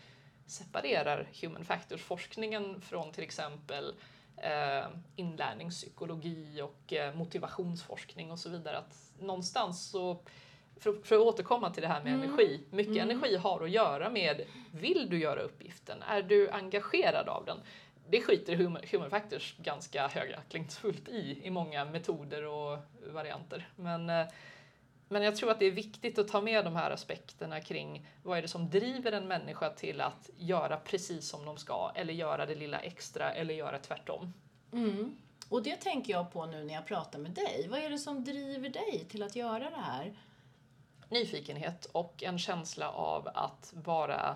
separerar 0.45 1.27
human 1.41 1.65
factors-forskningen 1.65 2.81
från 2.81 3.11
till 3.11 3.23
exempel 3.23 3.93
eh, 4.37 4.85
inlärningspsykologi 5.15 6.61
och 6.61 6.93
eh, 6.93 7.15
motivationsforskning 7.15 8.31
och 8.31 8.39
så 8.39 8.49
vidare. 8.49 8.77
Att 8.77 9.11
någonstans 9.19 9.89
så, 9.89 10.17
för, 10.79 10.93
för 11.03 11.15
att 11.15 11.21
återkomma 11.21 11.69
till 11.69 11.81
det 11.81 11.87
här 11.87 12.03
med 12.03 12.13
mm. 12.13 12.23
energi, 12.25 12.61
mycket 12.69 12.97
mm. 12.97 13.09
energi 13.09 13.35
har 13.35 13.63
att 13.63 13.71
göra 13.71 14.09
med 14.09 14.41
vill 14.71 15.09
du 15.09 15.19
göra 15.19 15.41
uppgiften? 15.41 16.03
Är 16.03 16.21
du 16.21 16.49
engagerad 16.49 17.29
av 17.29 17.45
den? 17.45 17.57
Det 18.09 18.21
skiter 18.21 18.55
human, 18.55 18.81
human 18.91 19.09
factors 19.09 19.55
ganska 19.57 20.07
högaktningsfullt 20.07 21.09
i, 21.09 21.39
i 21.43 21.49
många 21.49 21.85
metoder 21.85 22.45
och 22.45 22.77
varianter. 23.13 23.69
Men 23.75 24.09
eh, 24.09 24.27
men 25.07 25.23
jag 25.23 25.35
tror 25.35 25.51
att 25.51 25.59
det 25.59 25.65
är 25.65 25.71
viktigt 25.71 26.19
att 26.19 26.27
ta 26.27 26.41
med 26.41 26.65
de 26.65 26.75
här 26.75 26.91
aspekterna 26.91 27.61
kring 27.61 28.07
vad 28.23 28.37
är 28.37 28.41
det 28.41 28.47
som 28.47 28.69
driver 28.69 29.11
en 29.11 29.27
människa 29.27 29.69
till 29.69 30.01
att 30.01 30.29
göra 30.37 30.77
precis 30.77 31.29
som 31.29 31.45
de 31.45 31.57
ska 31.57 31.91
eller 31.95 32.13
göra 32.13 32.45
det 32.45 32.55
lilla 32.55 32.79
extra 32.79 33.33
eller 33.33 33.53
göra 33.53 33.79
tvärtom. 33.79 34.33
Mm. 34.73 35.17
Och 35.49 35.63
det 35.63 35.75
tänker 35.75 36.13
jag 36.13 36.31
på 36.31 36.45
nu 36.45 36.63
när 36.63 36.73
jag 36.73 36.85
pratar 36.85 37.19
med 37.19 37.31
dig. 37.31 37.67
Vad 37.69 37.79
är 37.79 37.89
det 37.89 37.99
som 37.99 38.23
driver 38.23 38.69
dig 38.69 39.05
till 39.09 39.23
att 39.23 39.35
göra 39.35 39.69
det 39.69 39.81
här? 39.81 40.13
Nyfikenhet 41.09 41.85
och 41.85 42.23
en 42.23 42.39
känsla 42.39 42.91
av 42.91 43.29
att 43.33 43.73
vara 43.75 44.35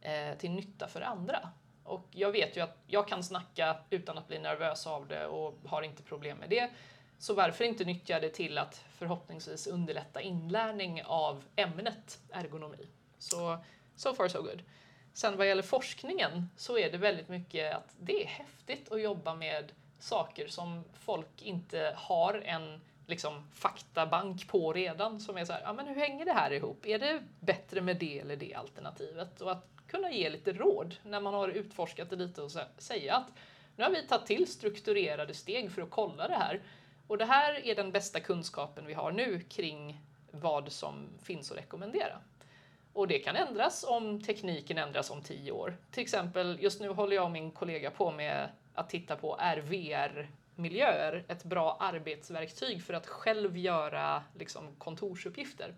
eh, 0.00 0.38
till 0.38 0.50
nytta 0.50 0.88
för 0.88 1.00
andra. 1.00 1.48
Och 1.84 2.06
jag 2.10 2.32
vet 2.32 2.56
ju 2.56 2.60
att 2.60 2.78
jag 2.86 3.08
kan 3.08 3.24
snacka 3.24 3.76
utan 3.90 4.18
att 4.18 4.28
bli 4.28 4.38
nervös 4.38 4.86
av 4.86 5.08
det 5.08 5.26
och 5.26 5.54
har 5.66 5.82
inte 5.82 6.02
problem 6.02 6.38
med 6.38 6.50
det. 6.50 6.70
Så 7.18 7.34
varför 7.34 7.64
inte 7.64 7.84
nyttja 7.84 8.20
det 8.20 8.30
till 8.30 8.58
att 8.58 8.84
förhoppningsvis 8.98 9.66
underlätta 9.66 10.20
inlärning 10.20 11.02
av 11.04 11.44
ämnet 11.56 12.18
ergonomi? 12.30 12.88
Så 13.18 13.58
so 13.96 14.14
far 14.14 14.28
so 14.28 14.42
good. 14.42 14.62
Sen 15.12 15.36
vad 15.36 15.48
gäller 15.48 15.62
forskningen 15.62 16.48
så 16.56 16.78
är 16.78 16.92
det 16.92 16.98
väldigt 16.98 17.28
mycket 17.28 17.74
att 17.74 17.96
det 18.00 18.22
är 18.22 18.26
häftigt 18.26 18.92
att 18.92 19.02
jobba 19.02 19.34
med 19.34 19.72
saker 19.98 20.48
som 20.48 20.84
folk 20.94 21.42
inte 21.42 21.94
har 21.96 22.34
en 22.34 22.80
liksom, 23.06 23.48
faktabank 23.54 24.48
på 24.48 24.72
redan. 24.72 25.20
Som 25.20 25.36
är 25.36 25.44
så 25.44 25.52
här, 25.52 25.62
ja 25.64 25.72
men 25.72 25.86
hur 25.86 25.94
hänger 25.94 26.24
det 26.24 26.32
här 26.32 26.52
ihop? 26.52 26.86
Är 26.86 26.98
det 26.98 27.22
bättre 27.40 27.80
med 27.80 27.96
det 27.96 28.18
eller 28.18 28.36
det 28.36 28.54
alternativet? 28.54 29.40
Och 29.40 29.52
att 29.52 29.66
kunna 29.86 30.10
ge 30.10 30.30
lite 30.30 30.52
råd 30.52 30.96
när 31.02 31.20
man 31.20 31.34
har 31.34 31.48
utforskat 31.48 32.10
det 32.10 32.16
lite 32.16 32.42
och 32.42 32.50
säga 32.78 33.16
att 33.16 33.28
nu 33.76 33.84
har 33.84 33.90
vi 33.90 34.06
tagit 34.06 34.26
till 34.26 34.46
strukturerade 34.46 35.34
steg 35.34 35.72
för 35.72 35.82
att 35.82 35.90
kolla 35.90 36.28
det 36.28 36.34
här. 36.34 36.60
Och 37.08 37.18
det 37.18 37.24
här 37.24 37.66
är 37.66 37.74
den 37.74 37.92
bästa 37.92 38.20
kunskapen 38.20 38.86
vi 38.86 38.94
har 38.94 39.12
nu 39.12 39.40
kring 39.40 40.00
vad 40.30 40.72
som 40.72 41.08
finns 41.22 41.50
att 41.50 41.58
rekommendera. 41.58 42.20
Och 42.92 43.08
det 43.08 43.18
kan 43.18 43.36
ändras 43.36 43.84
om 43.88 44.22
tekniken 44.22 44.78
ändras 44.78 45.10
om 45.10 45.22
tio 45.22 45.52
år. 45.52 45.76
Till 45.90 46.02
exempel, 46.02 46.58
just 46.60 46.80
nu 46.80 46.88
håller 46.88 47.16
jag 47.16 47.24
och 47.24 47.30
min 47.30 47.50
kollega 47.50 47.90
på 47.90 48.10
med 48.10 48.48
att 48.74 48.90
titta 48.90 49.16
på 49.16 49.36
är 49.40 49.56
VR-miljöer 49.56 51.24
ett 51.28 51.44
bra 51.44 51.76
arbetsverktyg 51.80 52.82
för 52.82 52.94
att 52.94 53.06
själv 53.06 53.56
göra 53.56 54.22
liksom, 54.38 54.74
kontorsuppgifter? 54.78 55.74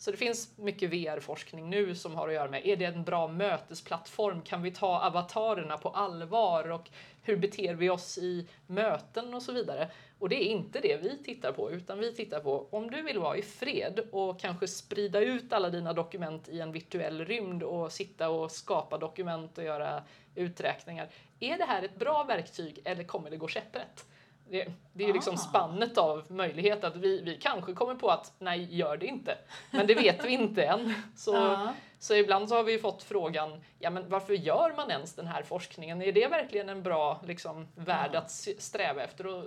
Så 0.00 0.10
det 0.10 0.16
finns 0.16 0.58
mycket 0.58 0.90
VR-forskning 0.90 1.70
nu 1.70 1.94
som 1.94 2.14
har 2.14 2.28
att 2.28 2.34
göra 2.34 2.50
med, 2.50 2.66
är 2.66 2.76
det 2.76 2.84
en 2.84 3.04
bra 3.04 3.28
mötesplattform? 3.28 4.42
Kan 4.42 4.62
vi 4.62 4.70
ta 4.70 5.00
avatarerna 5.00 5.78
på 5.78 5.88
allvar? 5.88 6.70
Och 6.70 6.90
hur 7.22 7.36
beter 7.36 7.74
vi 7.74 7.90
oss 7.90 8.18
i 8.18 8.48
möten 8.66 9.34
och 9.34 9.42
så 9.42 9.52
vidare? 9.52 9.90
Och 10.18 10.28
det 10.28 10.36
är 10.36 10.48
inte 10.48 10.80
det 10.80 10.96
vi 11.02 11.22
tittar 11.24 11.52
på, 11.52 11.70
utan 11.70 11.98
vi 11.98 12.14
tittar 12.14 12.40
på 12.40 12.68
om 12.70 12.90
du 12.90 13.02
vill 13.02 13.18
vara 13.18 13.36
i 13.36 13.42
fred 13.42 14.00
och 14.12 14.40
kanske 14.40 14.68
sprida 14.68 15.20
ut 15.20 15.52
alla 15.52 15.70
dina 15.70 15.92
dokument 15.92 16.48
i 16.48 16.60
en 16.60 16.72
virtuell 16.72 17.24
rymd 17.24 17.62
och 17.62 17.92
sitta 17.92 18.30
och 18.30 18.50
skapa 18.50 18.98
dokument 18.98 19.58
och 19.58 19.64
göra 19.64 20.02
uträkningar. 20.34 21.08
Är 21.40 21.58
det 21.58 21.64
här 21.64 21.82
ett 21.82 21.98
bra 21.98 22.24
verktyg 22.24 22.78
eller 22.84 23.04
kommer 23.04 23.30
det 23.30 23.36
gå 23.36 23.48
käpprätt? 23.48 24.06
Det, 24.50 24.68
det 24.92 25.04
är 25.04 25.08
ju 25.08 25.12
liksom 25.12 25.34
ah. 25.34 25.36
spannet 25.36 25.98
av 25.98 26.32
möjlighet 26.32 26.84
att 26.84 26.96
vi, 26.96 27.22
vi 27.22 27.36
kanske 27.36 27.72
kommer 27.72 27.94
på 27.94 28.10
att 28.10 28.32
nej, 28.38 28.76
gör 28.76 28.96
det 28.96 29.06
inte. 29.06 29.38
Men 29.70 29.86
det 29.86 29.94
vet 29.94 30.24
vi 30.24 30.30
inte 30.30 30.64
än. 30.64 30.94
Så, 31.16 31.36
uh. 31.36 31.70
så 31.98 32.14
ibland 32.14 32.48
så 32.48 32.54
har 32.54 32.62
vi 32.62 32.78
fått 32.78 33.02
frågan, 33.02 33.64
ja 33.78 33.90
men 33.90 34.08
varför 34.08 34.34
gör 34.34 34.72
man 34.76 34.90
ens 34.90 35.14
den 35.14 35.26
här 35.26 35.42
forskningen? 35.42 36.02
Är 36.02 36.12
det 36.12 36.26
verkligen 36.26 36.68
en 36.68 36.82
bra 36.82 37.20
liksom, 37.26 37.68
värld 37.74 38.12
uh. 38.12 38.18
att 38.18 38.30
sträva 38.58 39.02
efter? 39.02 39.26
Och 39.26 39.44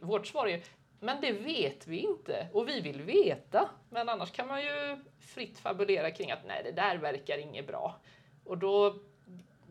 vårt 0.00 0.26
svar 0.26 0.46
är, 0.46 0.60
men 1.00 1.20
det 1.20 1.32
vet 1.32 1.86
vi 1.86 1.98
inte 1.98 2.48
och 2.52 2.68
vi 2.68 2.80
vill 2.80 3.02
veta. 3.02 3.68
Men 3.90 4.08
annars 4.08 4.30
kan 4.30 4.48
man 4.48 4.62
ju 4.62 5.04
fritt 5.20 5.58
fabulera 5.58 6.10
kring 6.10 6.30
att 6.30 6.46
nej, 6.46 6.62
det 6.64 6.72
där 6.72 6.96
verkar 6.96 7.38
inget 7.38 7.66
bra. 7.66 7.96
Och 8.44 8.58
då 8.58 8.94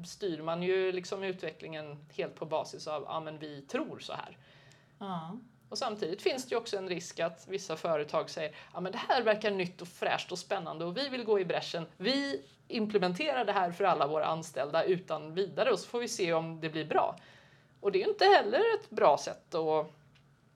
styr 0.05 0.41
man 0.41 0.63
ju 0.63 0.91
liksom 0.91 1.23
utvecklingen 1.23 2.05
helt 2.17 2.35
på 2.35 2.45
basis 2.45 2.87
av, 2.87 3.03
ja 3.03 3.19
men 3.19 3.39
vi 3.39 3.61
tror 3.61 3.99
så 3.99 4.13
här. 4.13 4.37
Ja. 5.01 5.37
Och 5.69 5.77
samtidigt 5.77 6.21
finns 6.21 6.45
det 6.45 6.53
ju 6.53 6.59
också 6.59 6.77
en 6.77 6.89
risk 6.89 7.19
att 7.19 7.47
vissa 7.47 7.75
företag 7.75 8.29
säger 8.29 8.55
ja 8.73 8.79
men 8.79 8.91
det 8.91 8.97
här 8.97 9.21
verkar 9.21 9.51
nytt 9.51 9.81
och 9.81 9.87
fräscht 9.87 10.31
och 10.31 10.39
spännande 10.39 10.85
och 10.85 10.97
vi 10.97 11.09
vill 11.09 11.23
gå 11.23 11.39
i 11.39 11.45
bräschen. 11.45 11.85
Vi 11.97 12.41
implementerar 12.67 13.45
det 13.45 13.51
här 13.51 13.71
för 13.71 13.83
alla 13.83 14.07
våra 14.07 14.25
anställda 14.25 14.83
utan 14.83 15.33
vidare 15.33 15.71
och 15.71 15.79
så 15.79 15.87
får 15.87 15.99
vi 15.99 16.07
se 16.07 16.33
om 16.33 16.61
det 16.61 16.69
blir 16.69 16.85
bra. 16.85 17.15
Och 17.79 17.91
det 17.91 18.01
är 18.01 18.03
ju 18.03 18.11
inte 18.11 18.25
heller 18.25 18.59
ett 18.59 18.89
bra 18.89 19.17
sätt 19.17 19.55
att 19.55 19.87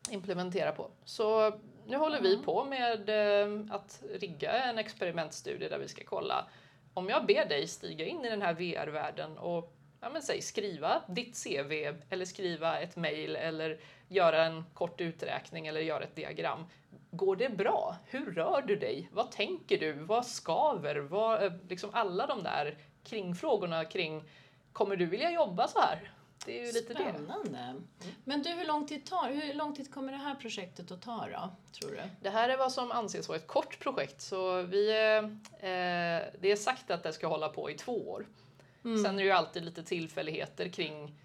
implementera 0.10 0.72
på. 0.72 0.90
Så 1.06 1.60
nu 1.88 1.98
håller 1.98 2.22
vi 2.22 2.38
på 2.38 2.64
med 2.64 3.10
eh, 3.10 3.75
att 3.75 4.04
rigga 4.14 4.64
en 4.64 4.78
experimentstudie 4.78 5.70
där 5.70 5.80
vi 5.80 5.88
ska 5.88 6.04
kolla 6.06 6.46
om 6.94 7.10
jag 7.10 7.25
ber 7.25 7.46
dig 7.46 7.68
stiga 7.68 8.06
in 8.06 8.25
i 8.25 8.30
den 8.30 8.42
här 8.42 8.54
VR-världen 8.54 9.38
och 9.38 9.75
ja, 10.06 10.10
men 10.10 10.22
säg, 10.22 10.42
skriva 10.42 11.02
ditt 11.08 11.44
CV 11.44 11.72
eller 12.10 12.26
skriva 12.26 12.80
ett 12.80 12.96
mail 12.96 13.36
eller 13.36 13.80
göra 14.08 14.46
en 14.46 14.64
kort 14.74 15.02
uträkning 15.02 15.68
eller 15.68 15.82
göra 15.82 16.04
ett 16.04 16.16
diagram. 16.16 16.66
Går 17.12 17.36
det 17.36 17.50
bra? 17.50 17.96
Hur 18.06 18.32
rör 18.32 18.62
du 18.62 18.76
dig? 18.76 19.10
Vad 19.14 19.32
tänker 19.32 19.78
du? 19.78 19.94
Vad 19.94 20.26
skaver? 20.26 20.96
Vad, 20.96 21.44
eh, 21.44 21.54
liksom 21.70 21.90
alla 21.94 22.28
de 22.28 22.44
där 22.44 22.78
kringfrågorna 23.04 23.86
kring 23.86 24.24
Kommer 24.74 24.96
du 24.96 25.06
vilja 25.06 25.32
jobba 25.32 25.68
så 25.68 25.80
här? 25.80 26.12
Det 26.46 26.60
är 26.62 26.66
ju 26.66 26.72
lite 26.72 26.94
Spännande. 26.94 27.76
Det. 28.00 28.08
Men 28.24 28.44
du, 28.44 28.50
hur 28.50 28.66
lång, 28.66 28.88
tid 28.88 29.06
tar, 29.06 29.30
hur 29.30 29.54
lång 29.54 29.76
tid 29.76 29.94
kommer 29.94 30.12
det 30.12 30.18
här 30.18 30.36
projektet 30.36 30.92
att 30.92 31.02
ta 31.02 31.28
då, 31.32 31.50
tror 31.72 31.92
du? 31.92 32.02
Det 32.22 32.30
här 32.30 32.50
är 32.50 32.58
vad 32.58 32.72
som 32.72 32.92
anses 32.92 33.28
vara 33.28 33.38
ett 33.38 33.48
kort 33.48 33.80
projekt. 33.80 34.22
Så 34.22 34.62
vi, 34.62 34.90
eh, 34.90 35.30
det 36.40 36.52
är 36.52 36.56
sagt 36.56 36.92
att 36.92 37.04
det 37.04 37.14
ska 37.14 37.28
hålla 37.28 37.50
på 37.50 37.70
i 37.70 37.74
två 37.74 38.10
år. 38.10 38.26
Mm. 38.86 39.04
Sen 39.04 39.15
är 39.15 39.20
det 39.20 39.24
ju 39.24 39.32
alltid 39.32 39.65
lite 39.65 39.84
tillfälligheter 39.84 40.70
kring 40.70 41.20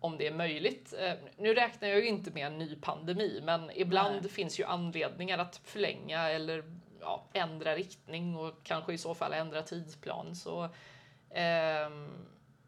om 0.00 0.18
det 0.18 0.26
är 0.26 0.34
möjligt. 0.34 0.94
Eh, 0.98 1.12
nu 1.36 1.54
räknar 1.54 1.88
jag 1.88 1.98
ju 1.98 2.06
inte 2.06 2.30
med 2.30 2.46
en 2.46 2.58
ny 2.58 2.76
pandemi, 2.76 3.40
men 3.42 3.70
ibland 3.74 4.18
Nej. 4.22 4.30
finns 4.30 4.60
ju 4.60 4.64
anledningar 4.64 5.38
att 5.38 5.60
förlänga 5.64 6.28
eller 6.28 6.64
ja, 7.00 7.24
ändra 7.32 7.76
riktning 7.76 8.36
och 8.36 8.54
kanske 8.62 8.92
i 8.92 8.98
så 8.98 9.14
fall 9.14 9.32
ändra 9.32 9.62
tidsplan. 9.62 10.36
Så, 10.36 10.64
eh, 11.30 11.90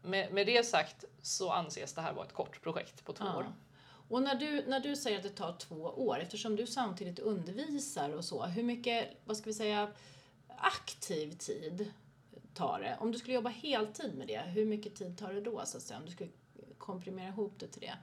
med, 0.01 0.33
med 0.33 0.45
det 0.45 0.65
sagt 0.65 1.05
så 1.21 1.51
anses 1.51 1.93
det 1.93 2.01
här 2.01 2.13
vara 2.13 2.25
ett 2.25 2.33
kort 2.33 2.61
projekt 2.61 3.05
på 3.05 3.13
två 3.13 3.25
ja. 3.25 3.37
år. 3.37 3.53
Och 4.09 4.21
när 4.21 4.35
du, 4.35 4.65
när 4.67 4.79
du 4.79 4.95
säger 4.95 5.17
att 5.17 5.23
det 5.23 5.29
tar 5.29 5.53
två 5.53 5.75
år, 5.81 6.19
eftersom 6.19 6.55
du 6.55 6.67
samtidigt 6.67 7.19
undervisar 7.19 8.09
och 8.09 8.25
så, 8.25 8.45
hur 8.45 8.63
mycket, 8.63 9.07
vad 9.25 9.37
ska 9.37 9.49
vi 9.49 9.53
säga, 9.53 9.91
aktiv 10.57 11.31
tid 11.31 11.91
tar 12.55 12.79
det? 12.79 12.97
Om 12.99 13.11
du 13.11 13.17
skulle 13.17 13.35
jobba 13.35 13.49
heltid 13.49 14.17
med 14.17 14.27
det, 14.27 14.39
hur 14.39 14.65
mycket 14.65 14.95
tid 14.95 15.17
tar 15.17 15.33
det 15.33 15.41
då 15.41 15.61
så 15.65 15.77
att 15.77 15.83
säga? 15.83 15.99
Om 15.99 16.05
du 16.05 16.11
skulle 16.11 16.29
komprimera 16.77 17.27
ihop 17.27 17.53
det 17.59 17.67
till 17.67 17.81
det? 17.81 17.95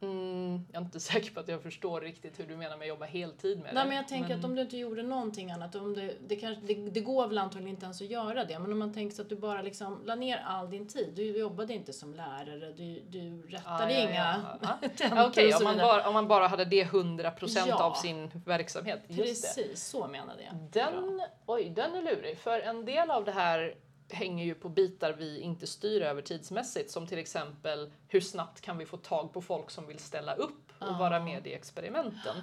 Mm, 0.00 0.66
jag 0.72 0.80
är 0.80 0.84
inte 0.84 1.00
säker 1.10 1.30
på 1.30 1.40
att 1.40 1.48
jag 1.48 1.62
förstår 1.62 2.00
riktigt 2.00 2.40
hur 2.40 2.46
du 2.46 2.56
menar 2.56 2.76
med 2.76 2.84
att 2.84 2.88
jobba 2.88 3.06
heltid 3.06 3.58
med 3.58 3.74
Nej, 3.74 3.82
det. 3.82 3.88
men 3.88 3.96
jag 3.96 4.08
tänker 4.08 4.28
men... 4.28 4.38
att 4.38 4.44
om 4.44 4.54
du 4.54 4.62
inte 4.62 4.76
gjorde 4.76 5.02
någonting 5.02 5.50
annat, 5.50 5.74
om 5.74 5.94
det, 5.94 6.14
det, 6.28 6.36
kanske, 6.36 6.62
det, 6.66 6.74
det 6.74 7.00
går 7.00 7.28
väl 7.28 7.38
antagligen 7.38 7.74
inte 7.74 7.84
ens 7.84 8.02
att 8.02 8.10
göra 8.10 8.44
det, 8.44 8.58
men 8.58 8.72
om 8.72 8.78
man 8.78 8.94
tänker 8.94 9.16
sig 9.16 9.22
att 9.22 9.28
du 9.28 9.36
bara 9.36 9.62
liksom 9.62 10.02
la 10.04 10.14
ner 10.14 10.42
all 10.46 10.70
din 10.70 10.88
tid, 10.88 11.12
du 11.14 11.38
jobbade 11.38 11.74
inte 11.74 11.92
som 11.92 12.14
lärare, 12.14 12.72
du, 12.72 13.02
du 13.08 13.42
rättade 13.42 13.84
ah, 13.84 13.90
ja, 13.90 14.08
inga 14.08 14.36
ja, 14.60 14.68
ja. 14.82 14.88
tentor 14.96 15.26
Okej, 15.26 15.54
okay, 15.54 15.68
om, 15.68 15.76
man 15.76 16.06
om 16.06 16.14
man 16.14 16.28
bara 16.28 16.46
hade 16.46 16.64
det 16.64 16.84
100% 16.84 17.64
ja, 17.68 17.84
av 17.84 17.94
sin 17.94 18.30
verksamhet. 18.44 19.00
Precis, 19.08 19.84
så 19.88 20.06
menade 20.06 20.42
jag. 20.42 20.54
Den, 20.72 21.20
oj, 21.46 21.72
den 21.76 21.94
är 21.94 22.02
lurig, 22.02 22.38
för 22.38 22.60
en 22.60 22.84
del 22.84 23.10
av 23.10 23.24
det 23.24 23.32
här 23.32 23.74
hänger 24.10 24.44
ju 24.44 24.54
på 24.54 24.68
bitar 24.68 25.12
vi 25.12 25.40
inte 25.40 25.66
styr 25.66 26.02
över 26.02 26.22
tidsmässigt 26.22 26.90
som 26.90 27.06
till 27.06 27.18
exempel 27.18 27.90
hur 28.08 28.20
snabbt 28.20 28.60
kan 28.60 28.78
vi 28.78 28.86
få 28.86 28.96
tag 28.96 29.32
på 29.32 29.42
folk 29.42 29.70
som 29.70 29.86
vill 29.86 29.98
ställa 29.98 30.34
upp 30.34 30.72
och 30.78 30.88
uh. 30.88 30.98
vara 30.98 31.20
med 31.20 31.46
i 31.46 31.54
experimenten. 31.54 32.36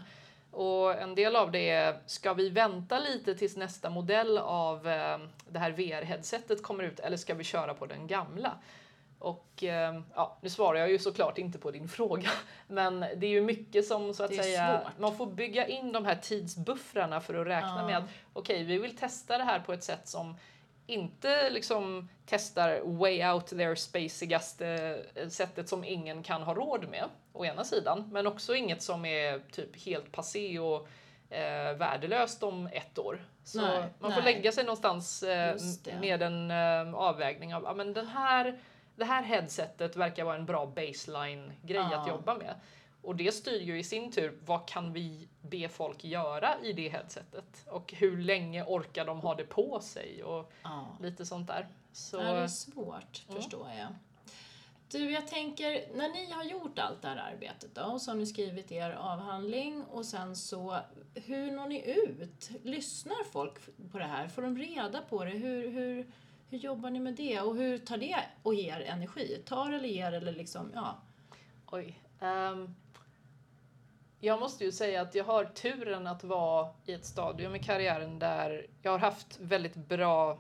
Och 0.51 1.01
en 1.01 1.15
del 1.15 1.35
av 1.35 1.51
det 1.51 1.69
är, 1.69 1.99
ska 2.05 2.33
vi 2.33 2.49
vänta 2.49 2.99
lite 2.99 3.35
tills 3.35 3.57
nästa 3.57 3.89
modell 3.89 4.37
av 4.37 4.87
eh, 4.87 5.17
det 5.49 5.59
här 5.59 5.71
VR-headsetet 5.71 6.61
kommer 6.61 6.83
ut 6.83 6.99
eller 6.99 7.17
ska 7.17 7.33
vi 7.33 7.43
köra 7.43 7.73
på 7.73 7.85
den 7.85 8.07
gamla? 8.07 8.51
Och 9.19 9.63
eh, 9.63 10.01
ja, 10.15 10.37
nu 10.41 10.49
svarar 10.49 10.79
jag 10.79 10.91
ju 10.91 10.99
såklart 10.99 11.37
inte 11.37 11.59
på 11.59 11.71
din 11.71 11.87
fråga, 11.97 12.29
men 12.67 12.99
det 12.99 13.27
är 13.27 13.31
ju 13.31 13.41
mycket 13.41 13.87
som 13.87 14.13
så 14.13 14.23
att 14.23 14.35
säga, 14.35 14.81
svårt. 14.81 14.99
man 14.99 15.17
får 15.17 15.25
bygga 15.25 15.67
in 15.67 15.91
de 15.91 16.05
här 16.05 16.15
tidsbuffrarna 16.15 17.21
för 17.21 17.35
att 17.35 17.47
räkna 17.47 17.81
uh. 17.81 17.85
med 17.85 17.97
att 17.97 18.09
okej, 18.33 18.55
okay, 18.55 18.63
vi 18.63 18.77
vill 18.77 18.97
testa 18.97 19.37
det 19.37 19.43
här 19.43 19.59
på 19.59 19.73
ett 19.73 19.83
sätt 19.83 20.07
som 20.07 20.35
inte 20.87 21.49
liksom 21.49 22.09
testar 22.25 22.81
way 22.83 23.25
out 23.25 23.47
there 23.47 23.75
spacigaste 23.75 24.99
sättet 25.29 25.69
som 25.69 25.83
ingen 25.83 26.23
kan 26.23 26.43
ha 26.43 26.53
råd 26.53 26.89
med, 26.89 27.05
å 27.33 27.45
ena 27.45 27.63
sidan, 27.63 28.09
men 28.11 28.27
också 28.27 28.55
inget 28.55 28.81
som 28.81 29.05
är 29.05 29.39
typ 29.51 29.85
helt 29.85 30.11
passé 30.11 30.59
och 30.59 30.87
eh, 31.29 31.77
värdelöst 31.77 32.43
om 32.43 32.67
ett 32.67 32.97
år. 32.97 33.25
Så 33.43 33.61
nej, 33.61 33.83
man 33.99 34.13
får 34.13 34.21
lägga 34.21 34.51
sig 34.51 34.63
någonstans 34.63 35.23
eh, 35.23 35.55
med 36.01 36.21
en 36.21 36.51
eh, 36.51 36.95
avvägning 36.95 37.55
av, 37.55 37.63
ja 37.63 37.73
men 37.73 37.93
den 37.93 38.07
här, 38.07 38.59
det 38.95 39.05
här 39.05 39.23
headsetet 39.23 39.95
verkar 39.95 40.23
vara 40.23 40.35
en 40.35 40.45
bra 40.45 40.65
baseline-grej 40.65 41.79
ah. 41.93 42.01
att 42.01 42.07
jobba 42.07 42.33
med. 42.33 42.55
Och 43.01 43.15
det 43.15 43.31
styr 43.31 43.61
ju 43.61 43.79
i 43.79 43.83
sin 43.83 44.11
tur 44.11 44.37
vad 44.45 44.67
kan 44.67 44.93
vi 44.93 45.27
be 45.49 45.69
folk 45.69 46.03
göra 46.03 46.55
i 46.63 46.73
det 46.73 46.89
headsetet 46.89 47.65
och 47.67 47.93
hur 47.93 48.17
länge 48.17 48.63
orkar 48.63 49.05
de 49.05 49.19
ha 49.19 49.35
det 49.35 49.43
på 49.43 49.79
sig 49.79 50.23
och 50.23 50.51
ja. 50.63 50.87
lite 51.01 51.25
sånt 51.25 51.47
där. 51.47 51.67
Så, 51.91 52.17
ja, 52.17 52.23
det 52.23 52.39
är 52.39 52.47
svårt 52.47 53.25
mm. 53.29 53.41
förstår 53.41 53.67
jag. 53.77 53.87
Du, 54.91 55.11
jag 55.11 55.27
tänker, 55.27 55.95
när 55.95 56.09
ni 56.09 56.31
har 56.31 56.43
gjort 56.43 56.79
allt 56.79 57.01
det 57.01 57.07
här 57.07 57.33
arbetet 57.33 57.75
då, 57.75 57.81
och 57.81 58.01
så 58.01 58.11
har 58.11 58.15
ni 58.15 58.25
skrivit 58.25 58.71
er 58.71 58.91
avhandling 58.91 59.83
och 59.83 60.05
sen 60.05 60.35
så, 60.35 60.79
hur 61.13 61.51
når 61.51 61.67
ni 61.67 61.91
ut? 61.91 62.49
Lyssnar 62.63 63.23
folk 63.31 63.59
på 63.91 63.99
det 63.99 64.05
här? 64.05 64.27
Får 64.27 64.41
de 64.41 64.57
reda 64.57 65.01
på 65.01 65.23
det? 65.23 65.31
Hur, 65.31 65.71
hur, 65.71 66.11
hur 66.49 66.57
jobbar 66.57 66.89
ni 66.89 66.99
med 66.99 67.13
det? 67.15 67.41
Och 67.41 67.55
hur 67.55 67.77
tar 67.77 67.97
det 67.97 68.23
och 68.43 68.55
ger 68.55 68.79
energi? 68.81 69.41
Tar 69.45 69.71
eller 69.71 69.89
ger 69.89 70.11
eller 70.11 70.31
liksom, 70.31 70.71
ja? 70.73 70.97
Oj. 71.71 71.99
Um, 72.19 72.75
jag 74.25 74.39
måste 74.39 74.63
ju 74.63 74.71
säga 74.71 75.01
att 75.01 75.15
jag 75.15 75.23
har 75.23 75.45
turen 75.45 76.07
att 76.07 76.23
vara 76.23 76.69
i 76.85 76.93
ett 76.93 77.05
stadium 77.05 77.55
i 77.55 77.59
karriären 77.59 78.19
där 78.19 78.67
jag 78.81 78.91
har 78.91 78.99
haft 78.99 79.39
väldigt 79.39 79.75
bra 79.75 80.37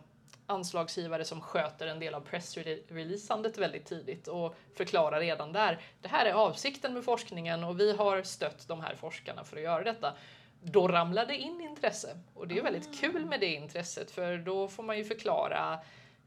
anslagsgivare 0.47 1.25
som 1.25 1.41
sköter 1.41 1.87
en 1.87 1.99
del 1.99 2.13
av 2.13 2.21
pressreleasandet 2.21 3.57
väldigt 3.57 3.85
tidigt 3.85 4.27
och 4.27 4.55
förklarar 4.73 5.19
redan 5.19 5.51
där. 5.51 5.81
Det 6.01 6.07
här 6.07 6.25
är 6.25 6.33
avsikten 6.33 6.93
med 6.93 7.03
forskningen 7.03 7.63
och 7.63 7.79
vi 7.79 7.95
har 7.95 8.23
stött 8.23 8.67
de 8.67 8.81
här 8.81 8.95
forskarna 8.95 9.43
för 9.43 9.57
att 9.57 9.63
göra 9.63 9.83
detta. 9.83 10.13
Då 10.61 10.87
ramlar 10.87 11.25
det 11.25 11.37
in 11.37 11.61
intresse 11.61 12.19
och 12.33 12.47
det 12.47 12.57
är 12.57 12.63
väldigt 12.63 12.89
ah. 12.89 12.97
kul 12.99 13.25
med 13.25 13.39
det 13.39 13.53
intresset 13.53 14.11
för 14.11 14.37
då 14.37 14.67
får 14.67 14.83
man 14.83 14.97
ju 14.97 15.03
förklara 15.03 15.79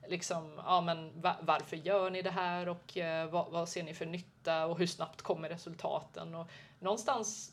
liksom, 0.09 0.61
ja, 0.65 0.81
men 0.81 1.23
varför 1.41 1.77
gör 1.77 2.11
ni 2.11 2.23
det 2.23 2.31
här 2.31 2.69
och 2.69 2.97
eh, 2.97 3.31
vad, 3.31 3.51
vad, 3.51 3.69
ser 3.69 3.83
ni 3.83 3.95
för 3.95 4.07
nytta 4.07 4.67
och 4.67 4.79
hur 4.79 4.87
snabbt 4.87 5.23
kommer 5.23 5.49
resultaten? 5.49 6.35
Och 6.35 6.51
någonstans 6.81 7.53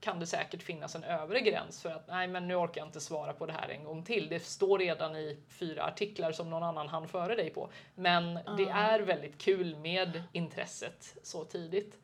kan 0.00 0.20
det 0.20 0.26
säkert 0.26 0.62
finnas 0.62 0.94
en 0.94 1.04
övre 1.04 1.40
gräns 1.40 1.82
för 1.82 1.90
att 1.90 2.08
nej, 2.08 2.28
men 2.28 2.48
nu 2.48 2.54
orkar 2.54 2.80
jag 2.80 2.88
inte 2.88 3.00
svara 3.00 3.32
på 3.32 3.46
det 3.46 3.52
här 3.52 3.68
en 3.68 3.84
gång 3.84 4.04
till. 4.04 4.28
Det 4.28 4.40
står 4.40 4.78
redan 4.78 5.16
i 5.16 5.38
fyra 5.48 5.84
artiklar 5.84 6.32
som 6.32 6.50
någon 6.50 6.62
annan 6.62 6.88
hann 6.88 7.08
före 7.08 7.34
dig 7.34 7.50
på. 7.50 7.70
Men 7.94 8.36
mm. 8.36 8.56
det 8.56 8.68
är 8.68 9.00
väldigt 9.00 9.38
kul 9.38 9.76
med 9.76 10.22
intresset 10.32 11.16
så 11.22 11.44
tidigt. 11.44 11.98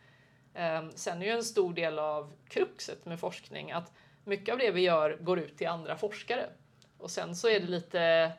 Um, 0.54 0.92
sen 0.94 1.22
är 1.22 1.26
ju 1.26 1.32
en 1.32 1.44
stor 1.44 1.74
del 1.74 1.98
av 1.98 2.32
kruxet 2.48 3.04
med 3.04 3.20
forskning 3.20 3.72
att 3.72 3.92
mycket 4.24 4.52
av 4.52 4.58
det 4.58 4.70
vi 4.70 4.80
gör 4.80 5.16
går 5.20 5.38
ut 5.38 5.56
till 5.58 5.68
andra 5.68 5.96
forskare. 5.96 6.46
Och 6.98 7.10
sen 7.10 7.36
så 7.36 7.48
är 7.48 7.60
det 7.60 7.66
lite 7.66 8.32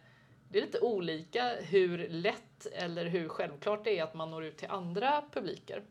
det 0.52 0.60
är 0.60 0.65
lite 0.65 0.80
olika 0.80 1.56
hur 1.62 2.10
lätt 2.10 2.65
eller 2.65 3.06
hur 3.06 3.30
självklart 3.30 3.84
det 3.84 4.00
är 4.00 4.04
att 4.04 4.13
man 4.13 4.32
når 4.32 4.44
ut 4.46 4.58
till 4.58 4.70
andra 4.70 5.24
publiker. 5.32 5.84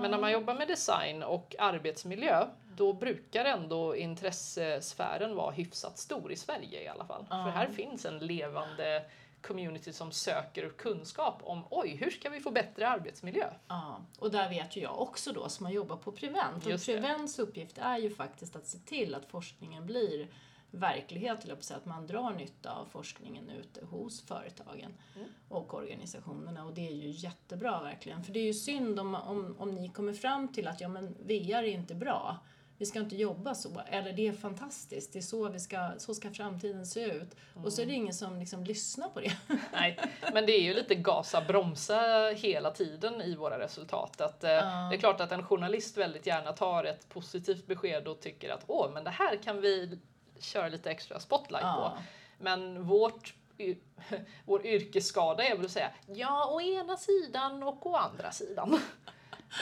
Men 0.00 0.10
när 0.10 0.18
man 0.18 0.32
jobbar 0.32 0.54
med 0.54 0.68
design 0.68 1.22
och 1.22 1.54
arbetsmiljö 1.58 2.46
då 2.76 2.92
brukar 2.92 3.44
ändå 3.44 3.96
intressesfären 3.96 5.36
vara 5.36 5.50
hyfsat 5.50 5.98
stor 5.98 6.32
i 6.32 6.36
Sverige 6.36 6.82
i 6.82 6.88
alla 6.88 7.04
fall. 7.04 7.26
För 7.28 7.50
här 7.50 7.66
finns 7.66 8.04
en 8.04 8.18
levande 8.18 9.04
community 9.42 9.92
som 9.92 10.12
söker 10.12 10.68
kunskap 10.68 11.40
om 11.42 11.64
oj, 11.70 11.96
hur 11.96 12.10
ska 12.10 12.30
vi 12.30 12.40
få 12.40 12.50
bättre 12.50 12.88
arbetsmiljö? 12.88 13.50
Ja, 13.68 14.00
och 14.18 14.30
där 14.30 14.48
vet 14.48 14.76
ju 14.76 14.80
jag 14.80 15.00
också 15.00 15.32
då 15.32 15.48
som 15.48 15.66
har 15.66 15.72
jobbat 15.72 16.04
på 16.04 16.12
Prevent. 16.12 16.66
Och 16.66 16.84
Prevents 16.86 17.38
uppgift 17.38 17.78
är 17.78 17.98
ju 17.98 18.10
faktiskt 18.10 18.56
att 18.56 18.66
se 18.66 18.78
till 18.78 19.14
att 19.14 19.30
forskningen 19.30 19.86
blir 19.86 20.28
verklighet, 20.76 21.40
till 21.40 21.52
att, 21.52 21.70
att 21.70 21.86
man 21.86 22.06
drar 22.06 22.30
nytta 22.30 22.72
av 22.72 22.84
forskningen 22.84 23.50
ute 23.50 23.84
hos 23.84 24.22
företagen 24.22 24.94
mm. 25.16 25.28
och 25.48 25.74
organisationerna 25.74 26.64
och 26.64 26.74
det 26.74 26.88
är 26.88 26.94
ju 26.94 27.10
jättebra 27.10 27.82
verkligen. 27.82 28.24
För 28.24 28.32
det 28.32 28.40
är 28.40 28.46
ju 28.46 28.54
synd 28.54 29.00
om, 29.00 29.14
om, 29.14 29.56
om 29.58 29.74
ni 29.74 29.88
kommer 29.88 30.12
fram 30.12 30.52
till 30.52 30.68
att 30.68 30.80
ja 30.80 30.88
men 30.88 31.14
VR 31.24 31.62
är 31.62 31.64
inte 31.64 31.94
bra, 31.94 32.38
vi 32.78 32.86
ska 32.86 32.98
inte 32.98 33.16
jobba 33.16 33.54
så, 33.54 33.82
eller 33.86 34.12
det 34.12 34.28
är 34.28 34.32
fantastiskt, 34.32 35.12
det 35.12 35.18
är 35.18 35.22
så, 35.22 35.48
vi 35.48 35.60
ska, 35.60 35.90
så 35.98 36.14
ska 36.14 36.30
framtiden 36.30 36.86
se 36.86 37.04
ut. 37.04 37.36
Mm. 37.52 37.64
Och 37.64 37.72
så 37.72 37.82
är 37.82 37.86
det 37.86 37.92
ingen 37.92 38.14
som 38.14 38.38
liksom 38.38 38.64
lyssnar 38.64 39.08
på 39.08 39.20
det. 39.20 39.36
Nej, 39.72 39.98
men 40.32 40.46
det 40.46 40.52
är 40.52 40.62
ju 40.62 40.74
lite 40.74 40.94
gasa, 40.94 41.40
bromsa 41.40 42.00
hela 42.36 42.70
tiden 42.70 43.22
i 43.22 43.34
våra 43.34 43.58
resultat. 43.58 44.20
Att, 44.20 44.44
uh. 44.44 44.50
Det 44.50 44.96
är 44.96 44.98
klart 44.98 45.20
att 45.20 45.32
en 45.32 45.44
journalist 45.44 45.96
väldigt 45.96 46.26
gärna 46.26 46.52
tar 46.52 46.84
ett 46.84 47.08
positivt 47.08 47.66
besked 47.66 48.08
och 48.08 48.20
tycker 48.20 48.50
att 48.50 48.64
åh, 48.66 48.90
men 48.92 49.04
det 49.04 49.10
här 49.10 49.36
kan 49.36 49.60
vi 49.60 49.98
köra 50.40 50.68
lite 50.68 50.90
extra 50.90 51.20
spotlight 51.20 51.64
uh. 51.64 51.74
på. 51.74 51.92
Men 52.38 52.84
vårt 52.84 53.34
vår 54.44 54.66
yrkesskada 54.66 55.44
är 55.44 55.56
väl 55.56 55.64
att 55.64 55.70
säga 55.70 55.90
ja, 56.06 56.50
å 56.52 56.60
ena 56.60 56.96
sidan 56.96 57.62
och 57.62 57.86
å 57.86 57.96
andra 57.96 58.32
sidan. 58.32 58.80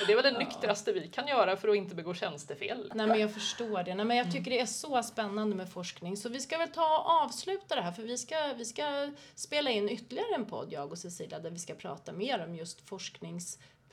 Och 0.01 0.07
det 0.07 0.13
är 0.13 0.23
väl 0.23 0.33
det 0.35 0.39
nyktraste 0.39 0.93
vi 0.93 1.09
kan 1.09 1.27
göra 1.27 1.57
för 1.57 1.69
att 1.69 1.77
inte 1.77 1.95
begå 1.95 2.15
tjänstefel. 2.15 2.93
Nej 2.95 3.07
men 3.07 3.21
jag 3.21 3.35
förstår 3.35 3.83
det. 3.83 3.95
Nej, 3.95 4.07
men 4.07 4.17
jag 4.17 4.33
tycker 4.33 4.51
det 4.51 4.61
är 4.61 4.67
så 4.67 5.03
spännande 5.03 5.57
med 5.57 5.73
forskning. 5.73 6.17
Så 6.17 6.29
vi 6.29 6.41
ska 6.41 6.59
väl 6.59 6.69
ta 6.69 6.99
och 6.99 7.11
avsluta 7.25 7.75
det 7.75 7.81
här 7.81 7.93
för 7.93 8.03
vi 8.03 8.19
ska, 8.19 8.53
vi 8.57 8.65
ska 8.65 9.11
spela 9.35 9.71
in 9.71 9.89
ytterligare 9.89 10.35
en 10.35 10.45
podd, 10.45 10.73
jag 10.73 10.93
och 10.93 10.99
Cecilia, 10.99 11.39
där 11.39 11.51
vi 11.51 11.59
ska 11.59 11.75
prata 11.75 12.13
mer 12.13 12.45
om 12.45 12.55
just 12.55 12.87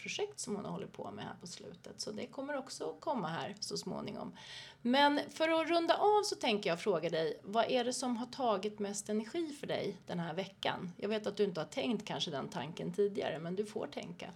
forskningsprojekt 0.01 0.39
som 0.39 0.55
hon 0.55 0.65
håller 0.65 0.87
på 0.87 1.11
med 1.11 1.25
här 1.25 1.35
på 1.41 1.47
slutet. 1.47 2.01
Så 2.01 2.11
det 2.11 2.27
kommer 2.27 2.57
också 2.57 2.95
komma 2.99 3.27
här 3.27 3.55
så 3.59 3.77
småningom. 3.77 4.35
Men 4.81 5.19
för 5.29 5.49
att 5.49 5.69
runda 5.69 5.97
av 5.97 6.23
så 6.23 6.35
tänker 6.35 6.69
jag 6.69 6.79
fråga 6.79 7.09
dig, 7.09 7.39
vad 7.43 7.65
är 7.71 7.83
det 7.83 7.93
som 7.93 8.17
har 8.17 8.25
tagit 8.25 8.79
mest 8.79 9.09
energi 9.09 9.53
för 9.59 9.67
dig 9.67 9.97
den 10.07 10.19
här 10.19 10.33
veckan? 10.33 10.91
Jag 10.97 11.09
vet 11.09 11.27
att 11.27 11.37
du 11.37 11.43
inte 11.43 11.61
har 11.61 11.67
tänkt 11.67 12.07
kanske 12.07 12.31
den 12.31 12.49
tanken 12.49 12.93
tidigare, 12.93 13.39
men 13.39 13.55
du 13.55 13.65
får 13.65 13.87
tänka. 13.87 14.31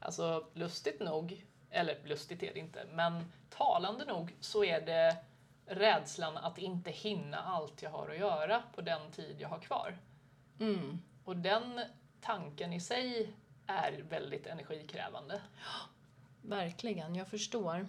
Alltså 0.00 0.46
lustigt 0.54 1.00
nog, 1.00 1.44
eller 1.70 1.98
lustigt 2.04 2.42
är 2.42 2.54
det 2.54 2.60
inte, 2.60 2.86
men 2.92 3.32
talande 3.50 4.04
nog 4.04 4.34
så 4.40 4.64
är 4.64 4.80
det 4.80 5.16
rädslan 5.66 6.36
att 6.36 6.58
inte 6.58 6.90
hinna 6.90 7.38
allt 7.38 7.82
jag 7.82 7.90
har 7.90 8.08
att 8.08 8.18
göra 8.18 8.62
på 8.74 8.80
den 8.80 9.10
tid 9.12 9.36
jag 9.38 9.48
har 9.48 9.60
kvar. 9.60 9.98
Mm. 10.60 10.98
Och 11.24 11.36
den 11.36 11.80
tanken 12.20 12.72
i 12.72 12.80
sig 12.80 13.32
är 13.72 14.02
väldigt 14.02 14.46
energikrävande. 14.46 15.40
Verkligen, 16.42 17.14
jag 17.14 17.28
förstår. 17.28 17.86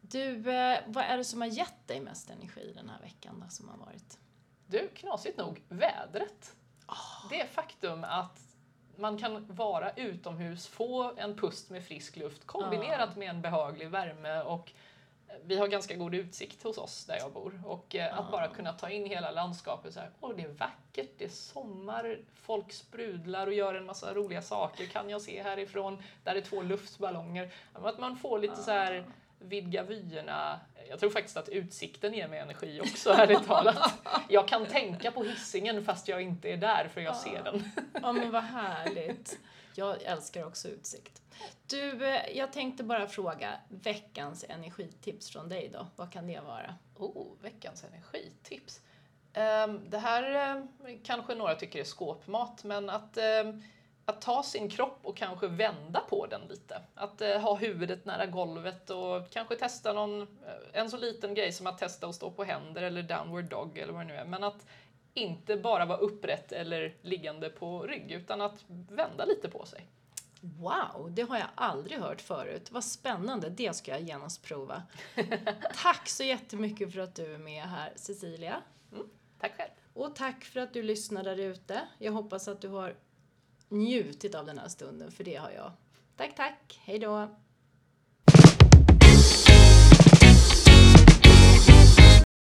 Du, 0.00 0.50
eh, 0.50 0.80
vad 0.86 1.04
är 1.04 1.16
det 1.16 1.24
som 1.24 1.40
har 1.40 1.48
gett 1.48 1.88
dig 1.88 2.00
mest 2.00 2.30
energi 2.30 2.72
den 2.76 2.88
här 2.88 3.00
veckan 3.00 3.42
då, 3.44 3.50
som 3.50 3.68
har 3.68 3.76
varit? 3.76 4.18
Du, 4.66 4.88
knasigt 4.88 5.38
nog, 5.38 5.62
vädret. 5.68 6.56
Det 7.30 7.46
faktum 7.46 8.04
att 8.04 8.40
man 8.96 9.18
kan 9.18 9.46
vara 9.48 9.92
utomhus, 9.92 10.66
få 10.66 11.12
en 11.16 11.36
pust 11.36 11.70
med 11.70 11.84
frisk 11.84 12.16
luft 12.16 12.46
kombinerat 12.46 13.16
med 13.16 13.30
en 13.30 13.42
behaglig 13.42 13.90
värme 13.90 14.40
och 14.42 14.72
vi 15.44 15.56
har 15.56 15.68
ganska 15.68 15.94
god 15.94 16.14
utsikt 16.14 16.62
hos 16.62 16.78
oss 16.78 17.04
där 17.04 17.16
jag 17.16 17.32
bor 17.32 17.60
och 17.66 17.96
eh, 17.96 18.18
att 18.18 18.30
bara 18.30 18.48
kunna 18.48 18.72
ta 18.72 18.90
in 18.90 19.06
hela 19.06 19.30
landskapet 19.30 19.94
så 19.94 20.00
här, 20.00 20.10
åh 20.20 20.32
det 20.36 20.42
är 20.42 20.48
vackert, 20.48 21.10
det 21.18 21.24
är 21.24 21.28
sommar, 21.28 22.18
folk 22.34 22.72
sprudlar 22.72 23.46
och 23.46 23.52
gör 23.52 23.74
en 23.74 23.86
massa 23.86 24.14
roliga 24.14 24.42
saker 24.42 24.86
kan 24.86 25.10
jag 25.10 25.22
se 25.22 25.42
härifrån, 25.42 26.02
där 26.24 26.34
är 26.34 26.40
två 26.40 26.62
luftballonger. 26.62 27.50
Att 27.72 27.98
man 27.98 28.16
får 28.16 28.38
lite 28.38 28.56
så 28.56 28.70
här 28.70 29.04
vidga 29.38 29.82
vyerna. 29.82 30.60
Jag 30.88 31.00
tror 31.00 31.10
faktiskt 31.10 31.36
att 31.36 31.48
utsikten 31.48 32.14
ger 32.14 32.28
mig 32.28 32.38
energi 32.38 32.80
också, 32.80 33.10
ärligt 33.10 33.46
talat. 33.46 33.94
Jag 34.28 34.48
kan 34.48 34.66
tänka 34.66 35.10
på 35.10 35.24
hissingen 35.24 35.84
fast 35.84 36.08
jag 36.08 36.22
inte 36.22 36.48
är 36.48 36.56
där 36.56 36.88
för 36.94 37.00
jag 37.00 37.16
ser 37.16 37.42
den. 37.44 37.70
Ja 38.02 38.12
men 38.12 38.30
vad 38.30 38.42
härligt. 38.42 39.38
Jag 39.78 40.02
älskar 40.02 40.46
också 40.46 40.68
utsikt. 40.68 41.22
Du, 41.66 42.06
eh, 42.06 42.36
jag 42.36 42.52
tänkte 42.52 42.84
bara 42.84 43.06
fråga, 43.06 43.52
veckans 43.68 44.44
energitips 44.48 45.30
från 45.30 45.48
dig 45.48 45.70
då? 45.72 45.86
Vad 45.96 46.12
kan 46.12 46.26
det 46.26 46.40
vara? 46.40 46.74
Oh, 46.96 47.26
veckans 47.42 47.84
energitips. 47.84 48.80
Ehm, 49.32 49.90
det 49.90 49.98
här 49.98 50.56
eh, 50.56 50.62
kanske 51.04 51.34
några 51.34 51.54
tycker 51.54 51.80
är 51.80 51.84
skåpmat, 51.84 52.64
men 52.64 52.90
att, 52.90 53.16
ehm, 53.16 53.62
att 54.04 54.20
ta 54.20 54.42
sin 54.42 54.70
kropp 54.70 54.98
och 55.02 55.16
kanske 55.16 55.46
vända 55.46 56.00
på 56.00 56.26
den 56.26 56.40
lite. 56.48 56.82
Att 56.94 57.20
eh, 57.20 57.40
ha 57.40 57.54
huvudet 57.54 58.04
nära 58.04 58.26
golvet 58.26 58.90
och 58.90 59.30
kanske 59.30 59.56
testa 59.56 59.92
någon, 59.92 60.38
en 60.72 60.90
så 60.90 60.96
liten 60.96 61.34
grej 61.34 61.52
som 61.52 61.66
att 61.66 61.78
testa 61.78 62.06
att 62.06 62.14
stå 62.14 62.30
på 62.30 62.44
händer 62.44 62.82
eller 62.82 63.02
downward 63.02 63.44
dog 63.44 63.78
eller 63.78 63.92
vad 63.92 64.02
det 64.02 64.06
nu 64.06 64.14
är. 64.14 64.24
Men 64.24 64.44
att 64.44 64.66
inte 65.14 65.56
bara 65.56 65.84
vara 65.84 65.98
upprätt 65.98 66.52
eller 66.52 66.96
liggande 67.02 67.50
på 67.50 67.82
rygg, 67.82 68.12
utan 68.12 68.40
att 68.40 68.64
vända 68.68 69.24
lite 69.24 69.48
på 69.48 69.66
sig. 69.66 69.86
Wow, 70.40 71.10
det 71.10 71.22
har 71.22 71.38
jag 71.38 71.48
aldrig 71.54 71.98
hört 71.98 72.20
förut. 72.20 72.70
Vad 72.70 72.84
spännande, 72.84 73.50
det 73.50 73.76
ska 73.76 73.90
jag 73.90 74.00
genast 74.00 74.42
prova. 74.42 74.82
tack 75.82 76.08
så 76.08 76.24
jättemycket 76.24 76.92
för 76.92 77.00
att 77.00 77.14
du 77.14 77.34
är 77.34 77.38
med 77.38 77.62
här, 77.62 77.92
Cecilia. 77.96 78.62
Tack 79.40 79.56
själv! 79.56 79.70
Och 79.94 80.16
tack 80.16 80.44
för 80.44 80.60
att 80.60 80.72
du 80.72 80.82
lyssnar 80.82 81.24
där 81.24 81.40
ute. 81.40 81.88
Jag 81.98 82.12
hoppas 82.12 82.48
att 82.48 82.60
du 82.60 82.68
har 82.68 82.96
njutit 83.68 84.34
av 84.34 84.46
den 84.46 84.58
här 84.58 84.68
stunden, 84.68 85.10
för 85.10 85.24
det 85.24 85.36
har 85.36 85.50
jag. 85.50 85.72
Tack, 86.16 86.36
tack. 86.36 86.80
Hej 86.84 86.98
då. 86.98 87.28